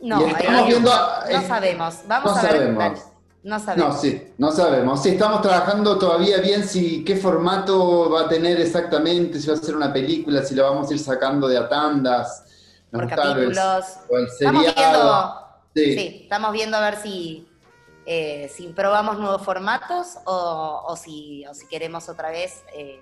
[0.00, 0.90] No, ahí- viendo-
[1.32, 2.00] no sabemos.
[2.06, 2.52] Vamos no a ver.
[2.52, 2.98] sabemos.
[3.42, 4.00] No No, sabemos.
[4.00, 5.02] sí, no sabemos.
[5.02, 9.56] Sí, estamos trabajando todavía bien si qué formato va a tener exactamente, si va a
[9.56, 12.44] ser una película, si la vamos a ir sacando de a tandas.
[12.90, 13.08] Por ¿no?
[13.08, 13.84] Capítulos.
[14.10, 15.34] O el Estamos viendo.
[15.74, 15.94] Sí.
[15.94, 17.48] Sí, estamos viendo a ver si,
[18.06, 23.00] eh, si probamos nuevos formatos o, o si, o si queremos otra vez eh,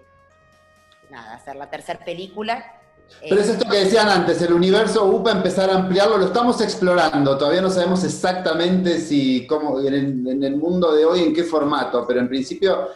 [1.11, 2.75] nada, hacer la tercera película.
[3.23, 6.61] Eh, Pero es esto que decían antes, el universo UPA empezar a ampliarlo, lo estamos
[6.61, 11.35] explorando, todavía no sabemos exactamente si, cómo, en el, en el mundo de hoy, en
[11.35, 12.89] qué formato, pero en principio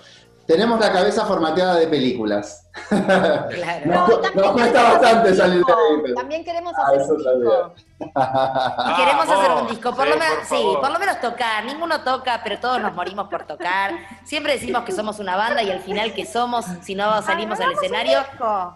[0.51, 2.69] tenemos la cabeza formateada de películas.
[2.89, 3.87] claro.
[3.87, 7.17] No, No, también nos cuesta bastante salir de ahí, pero- También queremos Ah, hacer un
[7.19, 7.75] disco.
[8.01, 10.81] Y queremos hacer un disco, por Sí, lo menos, por sí, favor.
[10.81, 11.65] por lo menos tocar.
[11.65, 13.93] Ninguno toca, pero todos nos morimos por tocar.
[14.25, 17.73] Siempre decimos que somos una banda y al final que somos si no salimos al
[17.73, 18.19] escenario.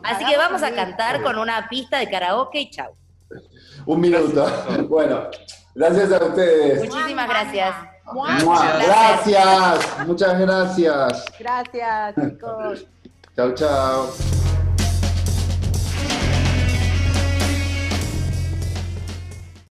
[0.04, 2.94] Así que vamos a cantar con una pista de karaoke y chau.
[3.86, 4.46] Un minuto.
[4.88, 5.24] Bueno,
[5.74, 6.88] gracias a ustedes.
[6.88, 7.74] Muchísimas gracias.
[8.12, 8.86] Gracias.
[8.86, 11.24] Gracias, muchas gracias.
[11.38, 12.86] Gracias, chicos.
[13.36, 14.06] Chau, chau.